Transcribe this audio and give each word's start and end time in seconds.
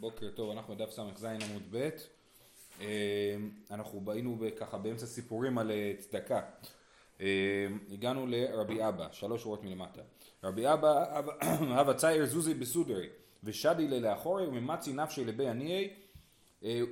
בוקר 0.00 0.30
טוב, 0.34 0.50
אנחנו 0.50 0.74
בדף 0.74 0.90
ס"ז 0.90 1.24
עמוד 1.24 1.62
ב', 1.70 1.88
אה, 2.80 3.36
אנחנו 3.70 4.12
היינו 4.12 4.38
ככה 4.58 4.78
באמצע 4.78 5.06
סיפורים 5.06 5.58
על 5.58 5.70
אה, 5.70 5.92
צדקה. 5.98 6.40
אה, 7.20 7.66
הגענו 7.92 8.26
לרבי 8.26 8.88
אבא, 8.88 9.08
שלוש 9.12 9.42
שורות 9.42 9.64
מלמטה. 9.64 10.02
רבי 10.44 10.72
אבא, 10.72 11.20
הווה 11.60 11.94
צייר 12.00 12.26
זוזי 12.26 12.54
בסודרי, 12.54 13.08
ושדי 13.44 13.88
לי 13.88 14.00
לאחורי 14.00 14.46
וממצי 14.46 14.92
נפשי 14.92 15.24
לבי 15.24 15.48
עניי 15.48 15.94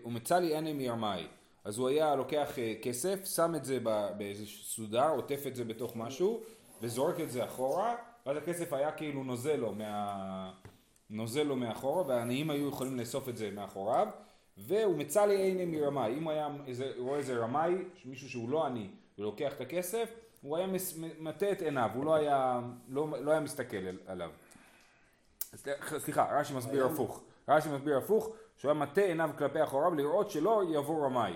ומצא 0.05 0.39
לי 0.39 0.55
עיני 0.55 0.73
מירמאי. 0.73 1.27
אז 1.65 1.79
הוא 1.79 1.89
היה 1.89 2.15
לוקח 2.15 2.51
כסף, 2.83 3.25
שם 3.25 3.55
את 3.55 3.65
זה 3.65 3.79
באיזה 4.19 4.47
סודר, 4.47 5.11
עוטף 5.11 5.45
את 5.47 5.57
זה 5.57 5.65
בתוך 5.65 5.97
משהו, 5.97 6.43
וזורק 6.83 7.21
את 7.21 7.31
זה 7.31 7.45
אחורה, 7.45 7.95
ואז 8.27 8.37
הכסף 8.37 8.73
היה 8.73 8.93
כאילו 8.93 9.25
נוזל 9.25 9.57
לו 9.57 9.75
מה... 9.75 10.53
נוזל 11.11 11.43
לו 11.43 11.57
מאחורה 11.57 12.03
והעניים 12.07 12.51
היו 12.51 12.69
יכולים 12.69 12.99
לאסוף 12.99 13.29
את 13.29 13.37
זה 13.37 13.51
מאחוריו 13.51 14.09
והוא 14.59 14.97
מצא 14.97 15.27
לי 15.27 15.37
עיני 15.37 15.65
מרמאי. 15.65 16.15
אם 16.15 16.25
הוא 16.25 16.33
היה 16.33 16.49
איזה, 16.66 16.93
רואה 16.99 17.19
איזה 17.19 17.39
רמאי 17.39 17.75
מישהו 18.05 18.29
שהוא 18.29 18.49
לא 18.51 18.66
עני 18.66 18.89
ולוקח 19.19 19.52
את 19.52 19.61
הכסף 19.61 20.11
הוא 20.43 20.57
היה 20.57 20.66
מטה 21.19 21.52
את 21.52 21.63
עיניו 21.63 21.91
הוא 21.95 22.05
לא 22.05 22.15
היה, 22.15 22.61
לא, 22.89 23.09
לא 23.21 23.30
היה 23.30 23.41
מסתכל 23.41 23.77
עליו. 24.07 24.30
סליחה 25.99 26.41
רש"י 26.41 26.55
מסביר 26.55 26.87
הפוך. 26.87 27.23
רש"י 27.49 27.69
מסביר 27.69 27.99
הפוך 27.99 28.30
שהוא 28.57 28.71
היה 28.71 28.80
מטה 28.80 29.01
עיניו 29.01 29.30
כלפי 29.38 29.63
אחוריו 29.63 29.95
לראות 29.95 30.30
שלא 30.30 30.63
יבוא 30.75 31.07
רמאי. 31.07 31.33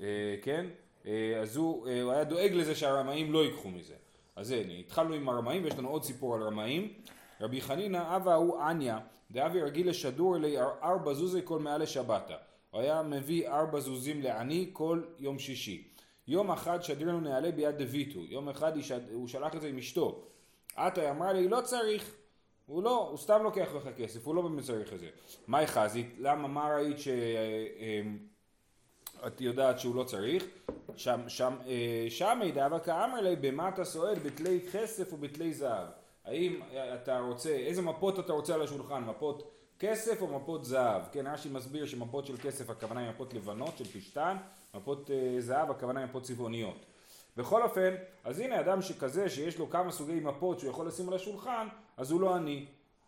אה, 0.00 0.06
כן? 0.42 0.66
אה, 1.06 1.38
אז 1.40 1.56
הוא, 1.56 1.88
אה, 1.88 2.02
הוא 2.02 2.12
היה 2.12 2.24
דואג 2.24 2.52
לזה 2.52 2.74
שהרמאים 2.74 3.32
לא 3.32 3.44
ייקחו 3.44 3.68
מזה. 3.68 3.94
אז 4.36 4.50
הנה 4.50 4.72
התחלנו 4.72 5.14
עם 5.14 5.28
הרמאים 5.28 5.64
ויש 5.64 5.74
לנו 5.74 5.88
עוד 5.88 6.04
סיפור 6.04 6.34
על 6.34 6.42
רמאים 6.42 6.92
רבי 7.42 7.60
חנינא 7.60 8.16
אבא 8.16 8.34
הוא 8.34 8.60
עניא 8.60 8.94
דאבי 9.30 9.62
רגיל 9.62 9.88
לשדור 9.88 10.36
אלי 10.36 10.60
ארבע 10.60 11.14
זוזי 11.14 11.40
כל 11.44 11.58
מעלה 11.58 11.86
שבתא 11.86 12.36
הוא 12.70 12.80
היה 12.80 13.02
מביא 13.02 13.48
ארבע 13.48 13.80
זוזים 13.80 14.22
לעני 14.22 14.70
כל 14.72 15.02
יום 15.18 15.38
שישי 15.38 15.88
יום 16.28 16.50
אחד 16.50 16.82
שדירנו 16.82 17.20
נעלה 17.20 17.50
ביד 17.52 17.78
דביטו 17.78 18.20
יום 18.20 18.48
אחד 18.48 18.72
הוא 19.12 19.28
שלח 19.28 19.54
את 19.54 19.60
זה 19.60 19.68
עם 19.68 19.78
אשתו 19.78 20.24
עתה 20.76 21.10
אמרה 21.10 21.32
לי 21.32 21.48
לא 21.48 21.60
צריך 21.60 22.14
הוא 22.66 22.82
לא, 22.82 23.08
הוא 23.08 23.18
סתם 23.18 23.42
לוקח 23.42 23.68
לך 23.74 23.88
כסף, 23.96 24.26
הוא 24.26 24.34
לא 24.34 24.42
באמת 24.42 24.64
צריך 24.64 24.92
את 24.92 25.00
זה. 25.00 25.08
מאי 25.48 25.66
חזית, 25.66 26.14
למה, 26.18 26.48
מה 26.48 26.74
ראית 26.74 26.98
שאת 26.98 27.14
אה, 29.22 29.30
יודעת 29.40 29.80
שהוא 29.80 29.94
לא 29.94 30.04
צריך? 30.04 30.44
שם, 30.96 31.20
שם, 31.28 31.56
אה, 31.66 32.06
שם 32.08 32.38
מידע, 32.40 32.66
אבל 32.66 32.78
כאמר 32.78 33.20
לי, 33.20 33.36
במה 33.36 33.68
אתה 33.68 33.84
סועד? 33.84 34.18
בתלי 34.18 34.60
כסף 34.72 35.12
ובתלי 35.12 35.54
זהב. 35.54 35.88
האם 36.24 36.60
אתה 36.72 37.20
רוצה, 37.20 37.50
איזה 37.50 37.82
מפות 37.82 38.18
אתה 38.18 38.32
רוצה 38.32 38.54
על 38.54 38.62
השולחן, 38.62 39.04
מפות 39.04 39.52
כסף 39.78 40.22
או 40.22 40.26
מפות 40.26 40.64
זהב? 40.64 41.02
כן, 41.12 41.26
רש"י 41.26 41.48
מסביר 41.48 41.86
שמפות 41.86 42.26
של 42.26 42.36
כסף 42.36 42.70
הכוונה 42.70 43.00
היא 43.00 43.10
מפות 43.10 43.34
לבנות 43.34 43.78
של 43.78 43.84
פשתן, 43.84 44.36
מפות 44.74 45.10
uh, 45.10 45.40
זהב 45.40 45.70
הכוונה 45.70 46.00
היא 46.00 46.08
מפות 46.08 46.22
צבעוניות. 46.22 46.86
בכל 47.36 47.62
אופן, 47.62 47.94
אז 48.24 48.38
הנה 48.40 48.60
אדם 48.60 48.82
שכזה 48.82 49.30
שיש 49.30 49.58
לו 49.58 49.70
כמה 49.70 49.92
סוגי 49.92 50.20
מפות 50.20 50.60
שהוא 50.60 50.70
יכול 50.70 50.86
לשים 50.86 51.08
על 51.08 51.14
השולחן, 51.14 51.66
אז 51.96 52.10
הוא 52.10 52.20
לא 52.20 52.34
עני. 52.34 52.66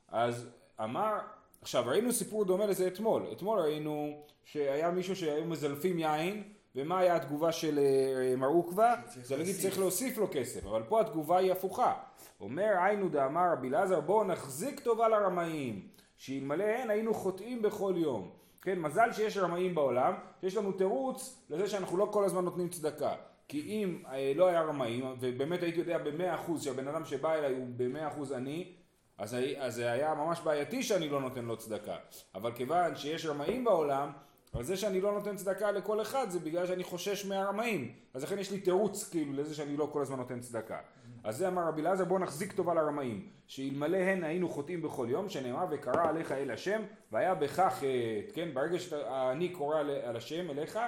אז 0.09 0.49
אמר, 0.81 1.19
עכשיו 1.63 1.85
ראינו 1.87 2.13
סיפור 2.13 2.45
דומה 2.45 2.67
לזה 2.67 2.87
אתמול, 2.87 3.23
אתמול 3.33 3.61
ראינו 3.61 4.23
שהיה 4.45 4.91
מישהו 4.91 5.17
שהיו 5.17 5.45
מזלפים 5.45 5.99
יין 5.99 6.43
ומה 6.77 6.99
היה 6.99 7.17
התגובה 7.17 7.53
של 7.53 7.79
אה, 7.79 8.37
מר 8.37 8.47
עוקווה? 8.47 8.95
זה 9.23 9.37
להגיד 9.37 9.57
צריך 9.57 9.79
להוסיף 9.79 10.19
לו 10.19 10.27
כסף, 10.33 10.67
אבל 10.67 10.83
פה 10.83 11.01
התגובה 11.01 11.39
היא 11.39 11.53
הפוכה. 11.53 11.95
אומר 12.41 12.73
היינו 12.83 13.09
דאמר 13.09 13.53
רבי 13.53 13.69
אלעזר 13.69 14.01
בואו 14.01 14.25
נחזיק 14.25 14.81
טובה 14.81 15.09
לרמאים, 15.09 15.89
שאלמלא 16.17 16.65
הן 16.65 16.91
היינו 16.91 17.15
חוטאים 17.15 17.63
בכל 17.63 17.93
יום. 17.97 18.31
כן, 18.63 18.79
מזל 18.79 19.13
שיש 19.13 19.37
רמאים 19.37 19.75
בעולם, 19.75 20.15
יש 20.43 20.57
לנו 20.57 20.73
תירוץ 20.73 21.45
לזה 21.51 21.69
שאנחנו 21.69 21.97
לא 21.97 22.09
כל 22.11 22.25
הזמן 22.25 22.45
נותנים 22.45 22.69
צדקה. 22.69 23.15
כי 23.49 23.61
אם 23.61 24.03
אה, 24.13 24.33
לא 24.37 24.47
היה 24.47 24.63
רמאים, 24.63 25.05
ובאמת 25.21 25.63
הייתי 25.63 25.81
יודע 25.81 25.99
במאה 25.99 26.35
אחוז 26.35 26.63
שהבן 26.65 26.89
אדם 26.89 27.05
שבא 27.05 27.35
אליי 27.35 27.55
הוא 27.55 27.67
במאה 27.77 28.09
אחוז 28.09 28.33
עני, 28.33 28.73
אז, 29.19 29.37
אז 29.59 29.75
זה 29.75 29.93
היה 29.93 30.15
ממש 30.15 30.41
בעייתי 30.41 30.83
שאני 30.83 31.09
לא 31.09 31.21
נותן 31.21 31.45
לו 31.45 31.57
צדקה. 31.57 31.97
אבל 32.35 32.53
כיוון 32.53 32.97
שיש 32.97 33.27
רמאים 33.27 33.65
בעולם, 33.65 34.13
אבל 34.55 34.63
זה 34.63 34.77
שאני 34.77 35.01
לא 35.01 35.13
נותן 35.13 35.37
צדקה 35.37 35.71
לכל 35.71 36.03
אחד 36.03 36.31
זה 36.31 36.39
בגלל 36.41 36.67
שאני 36.67 36.85
חושש 36.85 37.27
מהרמאים. 37.27 37.93
אז 38.15 38.23
לכן 38.23 38.39
יש 38.39 38.51
לי 38.51 38.61
תירוץ 38.61 39.09
כאילו 39.11 39.33
לזה 39.33 39.55
שאני 39.55 39.77
לא 39.77 39.89
כל 39.93 40.03
הזמן 40.03 40.17
נותן 40.17 40.41
צדקה. 40.41 40.79
אז 41.25 41.37
זה 41.37 41.49
אמר 41.49 41.69
רבי 41.69 41.83
אלעזר 41.83 42.05
בוא 42.05 42.19
נחזיק 42.19 42.53
טובה 42.53 42.75
לרמאים. 42.75 43.29
שאלמלא 43.47 43.97
הן 43.97 44.25
היינו 44.25 44.49
חוטאים 44.49 44.83
בכל 44.83 45.07
יום 45.11 45.29
שנאמר 45.29 45.65
וקרא 45.71 46.09
עליך 46.09 46.33
אל 46.33 46.51
השם 46.51 46.83
והיה 47.13 47.35
בכך 47.35 47.75
חטא. 47.75 48.33
כן 48.35 48.49
ברגע 48.55 48.79
שאני 48.79 49.49
קורא 49.49 49.81
על 49.81 50.17
השם 50.17 50.51
אליך 50.51 50.79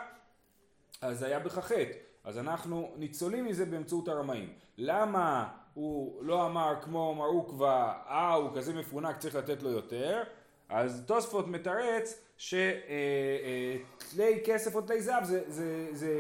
אז 1.03 1.23
היה 1.23 1.39
בכך 1.39 1.59
חטא. 1.59 1.93
אז 2.25 2.39
אנחנו 2.39 2.93
ניצולים 2.97 3.45
מזה 3.45 3.67
באמצעות 3.67 4.09
הרמאים. 4.09 4.53
למה 4.79 5.49
הוא 5.75 6.25
לא 6.25 6.47
אמר 6.47 6.75
כמו 6.83 7.15
מר 7.15 7.27
עוקווה 7.27 7.95
אה 8.09 8.35
הוא 8.35 8.51
כזה 8.55 8.75
מפונק 8.75 9.19
צריך 9.19 9.35
לתת 9.35 9.63
לו 9.63 9.71
יותר 9.71 10.23
אז 10.69 11.03
תוספות 11.07 11.49
מתרץ 11.49 12.23
שתלי 12.37 13.79
כסף 14.45 14.75
או 14.75 14.81
תלי 14.81 15.03
זהב 15.03 15.25
זה, 15.25 15.43
זה, 15.49 15.89
זה, 15.93 16.13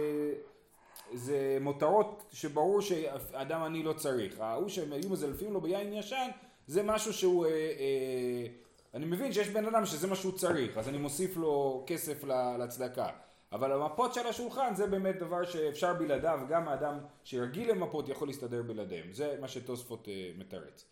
זה 1.13 1.59
מותרות 1.61 2.25
שברור 2.33 2.81
שאדם 2.81 3.63
עני 3.63 3.83
לא 3.83 3.93
צריך. 3.93 4.41
ההוא 4.41 4.69
שהם 4.69 4.93
היו 4.93 5.11
מזלפים 5.11 5.53
לו 5.53 5.61
ביין 5.61 5.93
ישן 5.93 6.29
זה 6.67 6.83
משהו 6.83 7.13
שהוא... 7.13 7.47
אה, 7.47 7.51
אה, 7.51 8.47
אני 8.95 9.07
מבין 9.07 9.33
שיש 9.33 9.49
בן 9.49 9.67
אדם 9.67 9.87
שזה 9.87 10.07
מה 10.07 10.17
שהוא 10.17 10.33
צריך, 10.33 10.79
אז 10.79 10.89
אני 10.89 10.99
מוסיף 10.99 11.37
לו 11.37 11.85
כסף 11.87 12.25
לצדקה. 12.59 13.09
אבל 13.53 13.73
המפות 13.73 14.15
של 14.15 14.27
השולחן 14.27 14.75
זה 14.75 14.87
באמת 14.87 15.19
דבר 15.19 15.45
שאפשר 15.45 15.95
בלעדיו, 15.95 16.41
גם 16.49 16.69
האדם 16.69 16.99
שרגיל 17.25 17.71
למפות 17.71 18.09
יכול 18.09 18.29
להסתדר 18.29 18.63
בלעדיהם. 18.63 19.13
זה 19.13 19.37
מה 19.41 19.49
שתוספות 19.49 20.09
אה, 20.09 20.31
מתרץ. 20.39 20.85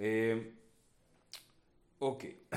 אה, 0.00 0.34
אוקיי. 2.04 2.32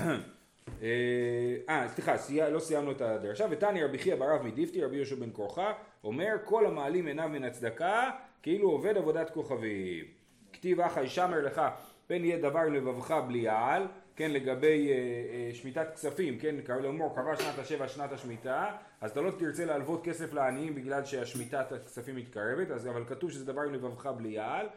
אה, 0.81 1.55
אה, 1.69 1.87
סליחה, 1.89 2.17
סי... 2.17 2.39
לא 2.51 2.59
סיימנו 2.59 2.91
את 2.91 3.01
הדרשה. 3.01 3.45
ותניא 3.49 3.85
רבי 3.85 3.97
חייא 3.97 4.15
ברב 4.15 4.41
מדיפתי, 4.43 4.83
רבי 4.83 4.95
יהושע 4.95 5.15
בן 5.15 5.29
כורחה, 5.33 5.73
אומר 6.03 6.35
כל 6.45 6.65
המעלים 6.65 7.07
עיניו 7.07 7.29
מן 7.29 7.43
הצדקה, 7.43 8.09
כאילו 8.43 8.69
עובד 8.69 8.97
עבודת 8.97 9.29
כוכבים. 9.29 10.05
כתיב 10.53 10.81
אחי 10.81 11.07
שמר 11.07 11.45
לך, 11.45 11.61
פן 12.07 12.25
יהיה 12.25 12.37
דבר 12.37 12.63
לבבך 12.69 13.11
בלי 13.27 13.47
העל, 13.47 13.87
כן, 14.15 14.31
לגבי 14.31 14.89
אה, 14.89 14.93
אה, 14.95 15.53
שמיטת 15.53 15.87
כספים, 15.93 16.39
כן, 16.39 16.55
לאמור, 16.83 17.15
קבע 17.15 17.35
שנת 17.35 17.59
השבע 17.59 17.87
שנת 17.87 18.11
השמיטה, 18.11 18.75
אז 19.01 19.11
אתה 19.11 19.21
לא 19.21 19.31
תרצה 19.31 19.65
להלוות 19.65 20.03
כסף 20.03 20.33
לעניים 20.33 20.75
בגלל 20.75 21.05
שהשמיטת 21.05 21.71
הכספים 21.71 22.15
מתקרבת, 22.15 22.71
אז, 22.71 22.87
אבל 22.87 23.05
כתוב 23.05 23.31
שזה 23.31 23.45
דבר 23.45 23.61
לבבך 23.61 24.07
בלי 24.07 24.39
העל. 24.39 24.67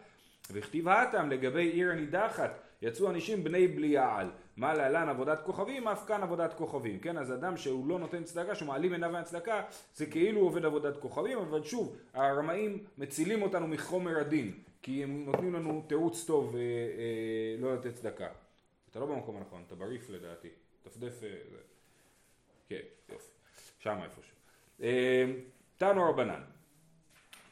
וכתיב 0.53 0.89
האטם 0.89 1.31
לגבי 1.31 1.63
עיר 1.63 1.91
הנידחת 1.91 2.70
יצאו 2.83 3.11
אנשים 3.11 3.45
בני 3.45 3.69
בליעל 3.69 4.31
מה 4.57 4.75
להלן 4.75 5.09
עבודת 5.09 5.43
כוכבים 5.45 5.89
אף 5.89 6.07
כאן 6.07 6.23
עבודת 6.23 6.55
כוכבים. 6.55 6.99
כן 6.99 7.19
אז 7.19 7.33
אדם 7.33 7.57
שהוא 7.57 7.89
לא 7.89 7.99
נותן 7.99 8.25
צדקה 8.25 8.55
שהוא 8.55 8.69
מעלים 8.69 8.93
עיניו 8.93 9.11
מהצדקה 9.11 9.63
זה 9.95 10.07
כאילו 10.07 10.41
עובד 10.41 10.65
עבודת 10.65 10.97
כוכבים 10.97 11.39
אבל 11.39 11.63
שוב 11.63 11.97
הרמאים 12.15 12.85
מצילים 12.99 13.43
אותנו 13.43 13.67
מחומר 13.67 14.21
הדין 14.21 14.53
כי 14.83 15.03
הם 15.03 15.25
נותנים 15.27 15.55
לנו 15.55 15.85
תירוץ 15.87 16.25
טוב 16.25 16.57
אה, 16.57 16.61
אה, 16.61 17.57
לא 17.59 17.75
לתת 17.75 17.95
צדקה. 17.95 18.29
אתה 18.91 19.01
לא 19.01 19.07
במקום 19.07 19.37
הנכון 19.37 19.63
אתה 19.67 19.75
בריף 19.75 20.11
לדעתי. 20.11 20.49
דפדף 20.87 21.23
אה, 21.23 21.29
כן 22.69 22.81
יופי. 23.09 23.31
שם 23.79 23.99
איפשהו. 24.05 24.37
אה, 24.83 25.25
תנו 25.77 26.11
רבנן. 26.11 26.41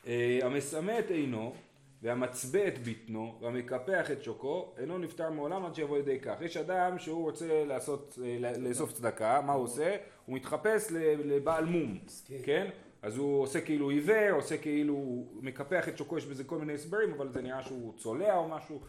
אה, 0.07 0.39
המסמא 0.43 0.99
את 0.99 1.11
עינו 1.11 1.55
והמצבע 2.03 2.69
את 2.69 2.79
בטנו 2.79 3.39
והמקפח 3.41 4.11
את 4.11 4.23
שוקו 4.23 4.73
אינו 4.79 4.99
נפטר 4.99 5.31
מעולם 5.31 5.65
עד 5.65 5.75
שיבוא 5.75 5.97
לידי 5.97 6.21
כך. 6.21 6.37
יש 6.41 6.57
אדם 6.57 6.99
שהוא 6.99 7.23
רוצה 7.23 7.65
לעשות, 7.65 8.19
אה, 8.25 8.53
לאסוף 8.59 8.93
צדקה, 8.93 9.41
מה 9.47 9.53
הוא 9.53 9.65
עושה? 9.65 9.97
הוא 10.27 10.37
מתחפש 10.37 10.93
לבעל 11.25 11.65
מום, 11.65 11.99
כן? 12.45 12.71
אז 13.03 13.17
הוא 13.17 13.43
עושה 13.43 13.61
כאילו 13.61 13.91
עיוור, 13.91 14.31
עושה 14.33 14.59
כאילו, 14.59 14.95
הוא 14.95 15.43
מקפח 15.43 15.89
את 15.89 15.99
שוקו, 15.99 16.19
יש 16.19 16.27
בזה 16.27 16.45
כל 16.45 16.59
מיני 16.59 16.75
הסברים, 16.75 17.13
אבל 17.13 17.33
זה 17.33 17.43
נראה 17.43 17.63
שהוא 17.63 17.93
צולע 17.97 18.37
או 18.37 18.49
משהו. 18.49 18.81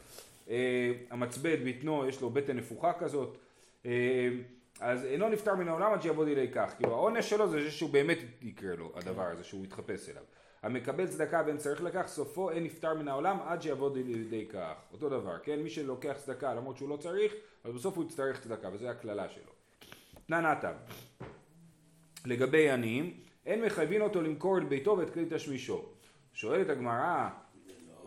אה, 0.50 0.92
המצבע 1.10 1.54
את 1.54 1.60
בטנו, 1.66 2.08
יש 2.08 2.22
לו 2.22 2.30
בטן 2.30 2.58
נפוחה 2.58 2.94
כזאת. 2.94 3.38
אה, 3.86 4.30
אז 4.80 5.06
אינו 5.06 5.30
נפטר 5.30 5.56
מן 5.56 5.68
העולם 5.68 5.94
עד 5.94 6.02
שיעבוד 6.02 6.28
לידי 6.28 6.48
כך. 6.54 6.74
כאילו 6.78 6.94
העונש 6.94 7.30
שלו 7.30 7.50
זה 7.50 7.72
שהוא 7.72 7.90
באמת 7.90 8.18
יקרה 8.42 8.76
לו 8.76 8.92
הדבר 8.96 9.26
הזה, 9.32 9.44
שהוא 9.44 9.66
יתחפש 9.66 10.10
אליו. 10.10 10.24
המקבל 10.64 11.08
צדקה 11.08 11.42
ואין 11.46 11.58
צריך 11.58 11.84
לקח, 11.84 12.04
סופו 12.08 12.50
אין 12.50 12.64
נפטר 12.64 12.94
מן 12.94 13.08
העולם 13.08 13.38
עד 13.46 13.62
שיעבוד 13.62 13.98
לידי 13.98 14.46
כך. 14.46 14.74
אותו 14.92 15.10
דבר, 15.10 15.38
כן? 15.44 15.60
מי 15.60 15.70
שלוקח 15.70 16.14
צדקה 16.18 16.54
למרות 16.54 16.78
שהוא 16.78 16.90
לא 16.90 16.98
צריך, 16.98 17.34
אז 17.64 17.74
בסוף 17.74 17.98
הוא 17.98 18.06
יצטרך 18.06 18.42
צדקה, 18.42 18.70
וזו 18.74 18.88
הקללה 18.88 19.30
שלו. 19.30 19.52
ננתם. 20.30 20.74
לגבי 22.26 22.70
עניים, 22.70 23.14
אין 23.46 23.62
מחייבים 23.66 24.02
אותו 24.02 24.22
למכור 24.22 24.58
את 24.58 24.70
ביתו 24.70 24.98
ואת 24.98 25.10
כלי 25.10 25.26
תשמישו. 25.30 25.86
שואלת 26.34 26.70
הגמרא, 26.70 27.30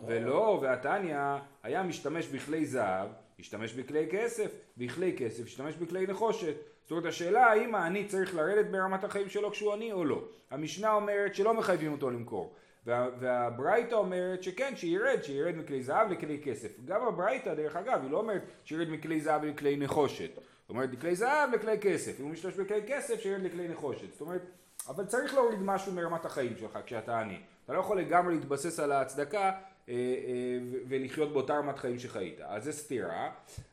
ולא, 0.07 0.59
והתניא 0.61 1.17
היה 1.63 1.83
משתמש 1.83 2.27
בכלי 2.27 2.65
זהב, 2.65 3.09
השתמש 3.39 3.73
בכלי 3.73 4.07
כסף, 4.11 4.51
בכלי 4.77 5.17
כסף, 5.17 5.43
השתמש 5.45 5.75
בכלי 5.75 6.07
נחושת. 6.07 6.55
זאת 6.93 6.97
אומרת 6.97 7.13
השאלה 7.13 7.45
האם 7.45 7.75
העני 7.75 8.05
צריך 8.05 8.35
לרדת 8.35 8.65
ברמת 8.65 9.03
החיים 9.03 9.29
שלו 9.29 9.51
כשהוא 9.51 9.73
עני 9.73 9.91
או 9.91 10.05
לא. 10.05 10.23
המשנה 10.51 10.93
אומרת 10.93 11.35
שלא 11.35 11.53
מחייבים 11.53 11.91
אותו 11.91 12.09
למכור. 12.09 12.53
וה, 12.85 13.07
והברייתא 13.19 13.95
אומרת 13.95 14.43
שכן, 14.43 14.73
שירד, 14.75 15.23
שירד 15.23 15.55
מכלי 15.55 15.83
זהב 15.83 16.11
לכלי 16.11 16.41
כסף. 16.43 16.69
גם 16.85 17.01
הברייתא, 17.01 17.53
דרך 17.53 17.75
אגב, 17.75 18.01
היא 18.01 18.11
לא 18.11 18.17
אומרת 18.17 18.41
שירד 18.63 18.89
מכלי 18.89 19.21
זהב 19.21 19.45
לכלי 19.45 19.77
נחושת. 19.77 20.29
זאת 20.35 20.69
אומרת, 20.69 20.89
מכלי 20.93 21.15
זהב 21.15 21.49
לכלי 21.53 21.79
כסף. 21.79 22.19
אם 22.19 22.25
הוא 22.25 22.31
משתמש 22.31 22.53
בכלי 22.53 22.81
כסף, 22.87 23.19
שירד 23.19 23.41
לכלי 23.41 23.67
נחושת. 23.67 24.11
זאת 24.11 24.21
אומרת, 24.21 24.41
אבל 24.87 25.05
צריך 25.05 25.33
להוריד 25.33 25.59
משהו 25.61 25.93
מרמת 25.93 26.25
החיים 26.25 26.57
שלך 26.57 26.79
כשאתה 26.85 27.19
עני. 27.19 27.37
אתה 27.65 27.73
לא 27.73 27.79
יכול 27.79 27.99
לגמרי 27.99 28.35
להתבסס 28.35 28.79
על 28.79 28.91
ההצדקה 28.91 29.51
ולחיות 30.87 31.33
באותה 31.33 31.57
רמת 31.57 31.77
חיים 31.77 31.99
שחיית. 31.99 32.41
אז 32.41 32.63
זה 32.63 32.71
סתירה. 32.71 33.31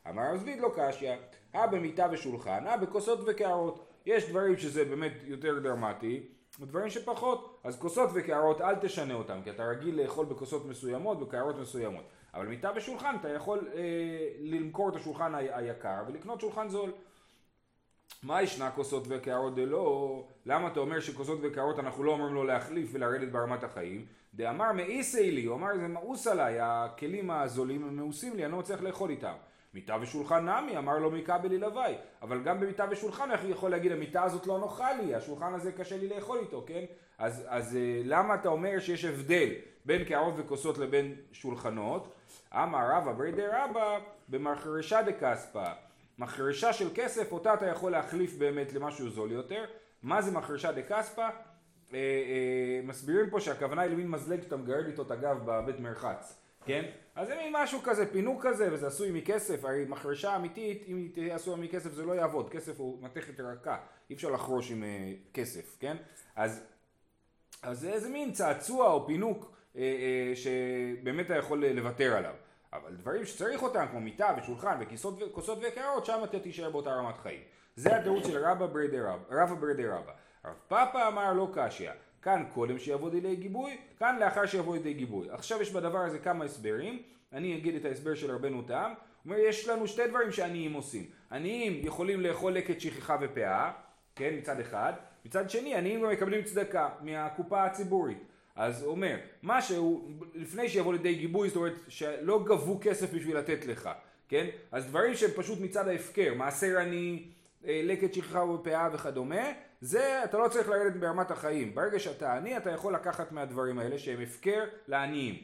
אמר 0.09 0.23
רב 0.33 0.45
לא 0.59 0.71
קשיא, 0.75 1.11
אה 1.55 1.67
במיטה 1.67 2.07
ושולחן, 2.11 2.67
אה 2.67 2.77
בכוסות 2.77 3.19
וקערות. 3.27 3.87
יש 4.05 4.29
דברים 4.29 4.57
שזה 4.57 4.85
באמת 4.85 5.13
יותר 5.23 5.59
דרמטי, 5.59 6.23
ודברים 6.59 6.89
שפחות. 6.89 7.61
אז 7.63 7.79
כוסות 7.79 8.09
וקערות 8.13 8.61
אל 8.61 8.75
תשנה 8.75 9.13
אותם, 9.13 9.39
כי 9.43 9.49
אתה 9.49 9.63
רגיל 9.63 10.01
לאכול 10.01 10.25
בכוסות 10.25 10.65
מסוימות 10.65 11.21
וקערות 11.21 11.55
מסוימות. 11.59 12.03
אבל 12.33 12.47
מיטה 12.47 12.71
ושולחן 12.75 13.15
אתה 13.19 13.29
יכול 13.29 13.67
אה, 13.73 13.81
למכור 14.39 14.89
את 14.89 14.95
השולחן 14.95 15.35
היקר 15.35 16.03
ולקנות 16.07 16.41
שולחן 16.41 16.69
זול. 16.69 16.91
מה 18.23 18.41
ישנה 18.41 18.71
כוסות 18.71 19.03
וקערות 19.07 19.55
דלא? 19.55 20.23
למה 20.45 20.67
אתה 20.67 20.79
אומר 20.79 20.99
שכוסות 20.99 21.39
וקערות 21.41 21.79
אנחנו 21.79 22.03
לא 22.03 22.11
אומרים 22.11 22.33
לו 22.33 22.43
להחליף 22.43 22.89
ולרדת 22.93 23.29
ברמת 23.31 23.63
החיים? 23.63 24.05
דאמר 24.33 24.71
מאיסי 24.71 25.31
לי, 25.31 25.45
הוא 25.45 25.55
אמר 25.55 25.77
זה 25.77 25.87
מאוס 25.87 26.27
עליי, 26.27 26.57
הכלים 26.61 27.31
הזולים 27.31 27.83
הם 27.83 27.95
מאוסים 27.95 28.35
לי, 28.35 28.43
אני 28.45 28.51
לא 28.51 28.57
מצליח 28.57 28.81
לאכול 28.81 29.09
איתם. 29.09 29.33
מיטה 29.73 29.97
ושולחן 30.01 30.49
נמי, 30.49 30.77
אמר 30.77 30.97
לו 30.97 31.11
מכבלי 31.11 31.57
לוואי. 31.57 31.95
אבל 32.21 32.43
גם 32.43 32.59
במיטה 32.59 32.85
ושולחן 32.91 33.31
איך 33.31 33.41
יכול 33.43 33.71
להגיד 33.71 33.91
המיטה 33.91 34.23
הזאת 34.23 34.47
לא 34.47 34.59
נוחה 34.59 34.93
לי, 34.93 35.15
השולחן 35.15 35.53
הזה 35.53 35.71
קשה 35.71 35.97
לי 35.97 36.07
לאכול 36.07 36.39
איתו, 36.39 36.63
כן? 36.67 36.85
אז, 37.17 37.43
אז 37.47 37.75
אה, 37.75 38.01
למה 38.05 38.35
אתה 38.35 38.49
אומר 38.49 38.79
שיש 38.79 39.05
הבדל 39.05 39.49
בין 39.85 40.03
קערות 40.03 40.33
וכוסות 40.37 40.77
לבין 40.77 41.15
שולחנות? 41.31 42.13
אמר 42.53 42.91
רבא 42.91 43.11
ברידי 43.11 43.47
רבא 43.47 43.99
במחרשה 44.29 45.01
דקספא. 45.01 45.71
מחרשה 46.17 46.73
של 46.73 46.87
כסף, 46.95 47.31
אותה 47.31 47.53
אתה 47.53 47.65
יכול 47.65 47.91
להחליף 47.91 48.37
באמת 48.37 48.73
למשהו 48.73 49.09
זול 49.09 49.31
יותר. 49.31 49.65
מה 50.03 50.21
זה 50.21 50.31
מחרשה 50.31 50.71
דקספא? 50.71 51.21
אה, 51.21 51.97
אה, 51.97 52.81
מסבירים 52.83 53.29
פה 53.29 53.39
שהכוונה 53.39 53.81
היא 53.81 53.91
למין 53.91 54.07
מזלג 54.07 54.41
שאתה 54.41 54.57
מגרד 54.57 54.85
איתו 54.85 55.01
את 55.01 55.11
הגב 55.11 55.37
בבית 55.45 55.79
מרחץ, 55.79 56.41
כן? 56.65 56.85
אז 57.15 57.27
זה 57.27 57.35
מין 57.35 57.53
משהו 57.55 57.79
כזה, 57.83 58.11
פינוק 58.11 58.45
כזה, 58.45 58.73
וזה 58.73 58.87
עשוי 58.87 59.11
מכסף, 59.11 59.65
הרי 59.65 59.85
מחרשה 59.85 60.35
אמיתית, 60.35 60.83
אם 60.87 61.07
תהיה 61.13 61.35
עשויה 61.35 61.57
מכסף 61.57 61.93
זה 61.93 62.05
לא 62.05 62.13
יעבוד, 62.13 62.49
כסף 62.49 62.79
הוא 62.79 63.03
מתכת 63.03 63.39
רכה, 63.39 63.77
אי 64.09 64.15
אפשר 64.15 64.29
לחרוש 64.29 64.71
עם 64.71 64.83
אה, 64.83 65.13
כסף, 65.33 65.77
כן? 65.79 65.97
אז, 66.35 66.63
אז 67.63 67.79
זה 67.79 67.93
איזה 67.93 68.09
מין 68.09 68.31
צעצוע 68.31 68.91
או 68.91 69.07
פינוק 69.07 69.51
אה, 69.75 69.81
אה, 69.81 70.35
שבאמת 70.35 71.25
אתה 71.25 71.35
יכול 71.35 71.65
לוותר 71.65 72.17
עליו. 72.17 72.33
אבל 72.73 72.95
דברים 72.95 73.25
שצריך 73.25 73.63
אותם, 73.63 73.85
כמו 73.91 73.99
מיטה 73.99 74.35
ושולחן 74.37 74.79
וכוסות 74.79 75.59
וקערות, 75.61 76.05
שם 76.05 76.19
אתה 76.23 76.39
תישאר 76.39 76.69
באותה 76.69 76.93
רמת 76.93 77.17
חיים. 77.17 77.41
זה 77.75 77.97
התירוץ 77.97 78.27
של 78.27 78.45
רבא 78.45 78.65
ברדי 78.65 78.99
רבא, 78.99 79.23
רבא 79.31 79.53
ברדי 79.53 79.87
רבא. 79.87 80.11
רב 80.45 80.53
פאפה 80.67 81.07
אמר 81.07 81.33
לא 81.33 81.47
קשיא, 81.53 81.91
כאן 82.21 82.43
קודם 82.53 82.79
שיבוא 82.79 83.09
לידי 83.09 83.35
גיבוי, 83.35 83.77
כאן 83.99 84.19
לאחר 84.19 84.45
שיבוא 84.45 84.75
לידי 84.75 84.93
גיבוי. 84.93 85.29
עכשיו 85.29 85.61
יש 85.61 85.71
בדבר 85.71 85.99
הזה 85.99 86.19
כמה 86.19 86.45
הסברים, 86.45 87.01
אני 87.33 87.57
אגיד 87.57 87.75
את 87.75 87.85
ההסבר 87.85 88.15
של 88.15 88.31
רבנו 88.31 88.61
תם, 88.61 88.93
הוא 89.23 89.33
אומר 89.33 89.43
יש 89.43 89.67
לנו 89.67 89.87
שתי 89.87 90.07
דברים 90.07 90.31
שעניים 90.31 90.73
עושים. 90.73 91.05
עניים 91.31 91.87
יכולים 91.87 92.21
לאכול 92.21 92.51
לקט 92.51 92.79
שכחה 92.79 93.17
ופאה, 93.21 93.71
כן, 94.15 94.33
מצד 94.37 94.59
אחד, 94.59 94.93
מצד 95.25 95.49
שני 95.49 95.75
עניים 95.75 96.01
גם 96.01 96.09
מקבלים 96.09 96.43
צדקה 96.43 96.89
מהקופה 97.01 97.65
הציבורית. 97.65 98.23
אז 98.55 98.83
הוא 98.83 98.91
אומר, 98.91 99.17
מה 99.41 99.61
שהוא, 99.61 100.11
לפני 100.35 100.69
שיבוא 100.69 100.93
לידי 100.93 101.15
גיבוי, 101.15 101.47
זאת 101.47 101.55
אומרת 101.55 101.73
שלא 101.87 102.43
גבו 102.43 102.79
כסף 102.81 103.13
בשביל 103.13 103.37
לתת 103.37 103.65
לך, 103.65 103.89
כן? 104.27 104.47
אז 104.71 104.85
דברים 104.85 105.15
שהם 105.15 105.31
פשוט 105.35 105.59
מצד 105.59 105.87
ההפקר, 105.87 106.33
מעשר 106.33 106.77
עני, 106.79 107.23
אה, 107.65 107.81
לקט 107.83 108.13
שכחה 108.13 108.43
ופאה 108.43 108.89
וכדומה, 108.93 109.51
זה 109.81 110.23
אתה 110.23 110.37
לא 110.37 110.47
צריך 110.47 110.69
לרדת 110.69 110.95
ברמת 110.95 111.31
החיים. 111.31 111.75
ברגע 111.75 111.99
שאתה 111.99 112.37
עני 112.37 112.57
אתה 112.57 112.71
יכול 112.71 112.93
לקחת 112.93 113.31
מהדברים 113.31 113.79
האלה 113.79 113.99
שהם 113.99 114.21
הפקר 114.21 114.63
לעניים. 114.87 115.35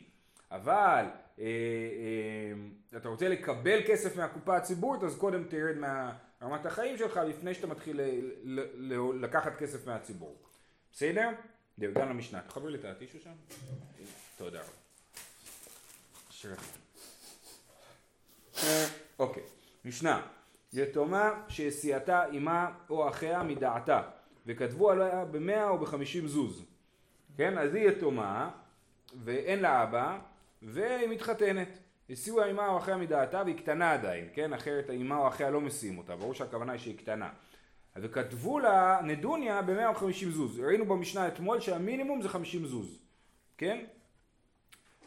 אבל 0.51 1.05
אה, 1.39 1.43
אה, 1.45 2.97
אתה 2.97 3.09
רוצה 3.09 3.29
לקבל 3.29 3.79
כסף 3.87 4.17
מהקופה 4.17 4.57
הציבורית 4.57 5.03
אז 5.03 5.17
קודם 5.17 5.43
תרד 5.43 5.75
מרמת 6.41 6.65
החיים 6.65 6.97
שלך 6.97 7.19
לפני 7.27 7.53
שאתה 7.53 7.67
מתחיל 7.67 8.01
לקחת 9.19 9.55
כסף 9.57 9.87
מהציבור. 9.87 10.35
בסדר? 10.91 11.29
זהו, 11.77 11.93
גם 11.93 12.09
למשנה. 12.09 12.41
תחבר 12.41 12.69
לי 12.69 12.77
את 12.77 12.85
הטישו 12.85 13.19
שם? 13.19 13.31
תודה 14.37 14.59
רבה. 14.59 14.69
אוקיי, 19.19 19.43
משנה. 19.85 20.27
יתומה 20.73 21.43
שהסיעתה 21.47 22.25
אמה 22.37 22.71
או 22.89 23.09
אחיה 23.09 23.43
מדעתה 23.43 24.01
וכתבו 24.45 24.91
עליה 24.91 25.25
במאה 25.25 25.69
או 25.69 25.77
בחמישים 25.77 26.27
זוז. 26.27 26.63
כן, 27.37 27.57
אז 27.57 27.75
היא 27.75 27.89
יתומה 27.89 28.51
ואין 29.23 29.59
לה 29.59 29.83
אבא 29.83 30.19
והיא 30.61 31.09
מתחתנת. 31.09 31.67
הסיעו 32.09 32.41
האמה 32.41 32.67
או 32.67 32.77
אחיה 32.77 32.97
מדעתה 32.97 33.41
והיא 33.45 33.57
קטנה 33.57 33.93
עדיין, 33.93 34.29
כן? 34.33 34.53
אחרת 34.53 34.89
האמה 34.89 35.17
או 35.17 35.27
אחיה 35.27 35.49
לא 35.49 35.61
מסיעים 35.61 35.97
אותה, 35.97 36.15
ברור 36.15 36.33
שהכוונה 36.33 36.71
היא 36.71 36.79
שהיא 36.79 36.97
קטנה. 36.97 37.29
וכתבו 38.01 38.59
לה 38.59 38.99
נדוניה 39.03 39.61
ב-150 39.61 40.29
זוז. 40.29 40.59
ראינו 40.59 40.85
במשנה 40.85 41.27
אתמול 41.27 41.59
שהמינימום 41.59 42.21
זה 42.21 42.29
50 42.29 42.65
זוז, 42.65 42.99
כן? 43.57 43.85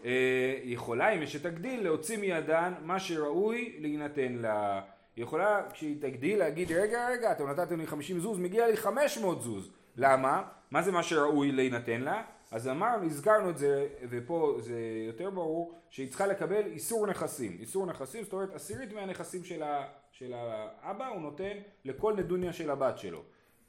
אה, 0.04 0.58
יכולה, 0.62 1.08
אם 1.08 1.22
יש 1.22 1.36
את 1.36 1.46
הגדיל, 1.46 1.82
להוציא 1.84 2.18
מידן 2.18 2.72
מה 2.82 3.00
שראוי 3.00 3.76
להינתן 3.80 4.32
לה. 4.32 4.80
יכולה, 5.16 5.62
כשהיא 5.72 5.96
תגדיל, 6.00 6.38
להגיד, 6.38 6.72
רגע, 6.72 7.08
רגע, 7.08 7.32
אתם 7.32 7.48
נתתם 7.50 7.80
לי 7.80 7.86
50 7.86 8.20
זוז, 8.20 8.38
מגיע 8.38 8.68
לי 8.68 8.76
500 8.76 9.42
זוז. 9.42 9.70
למה? 9.96 10.42
מה 10.70 10.82
זה 10.82 10.92
מה 10.92 11.02
שראוי 11.02 11.52
להינתן 11.52 12.00
לה? 12.00 12.22
אז 12.50 12.68
אמרנו, 12.68 13.06
הזכרנו 13.06 13.50
את 13.50 13.58
זה, 13.58 13.86
ופה 14.10 14.56
זה 14.60 14.78
יותר 15.06 15.30
ברור, 15.30 15.74
שהיא 15.90 16.08
צריכה 16.08 16.26
לקבל 16.26 16.66
איסור 16.66 17.06
נכסים. 17.06 17.56
איסור 17.60 17.86
נכסים, 17.86 18.24
זאת 18.24 18.32
אומרת, 18.32 18.54
עשירית 18.54 18.92
מהנכסים 18.92 19.44
של, 19.44 19.62
ה, 19.62 19.84
של 20.20 20.34
האבא 20.34 21.06
הוא 21.06 21.20
נותן 21.20 21.56
לכל 21.84 22.14
נדוניה 22.16 22.52
של 22.52 22.70
הבת 22.70 22.98
שלו. 22.98 23.22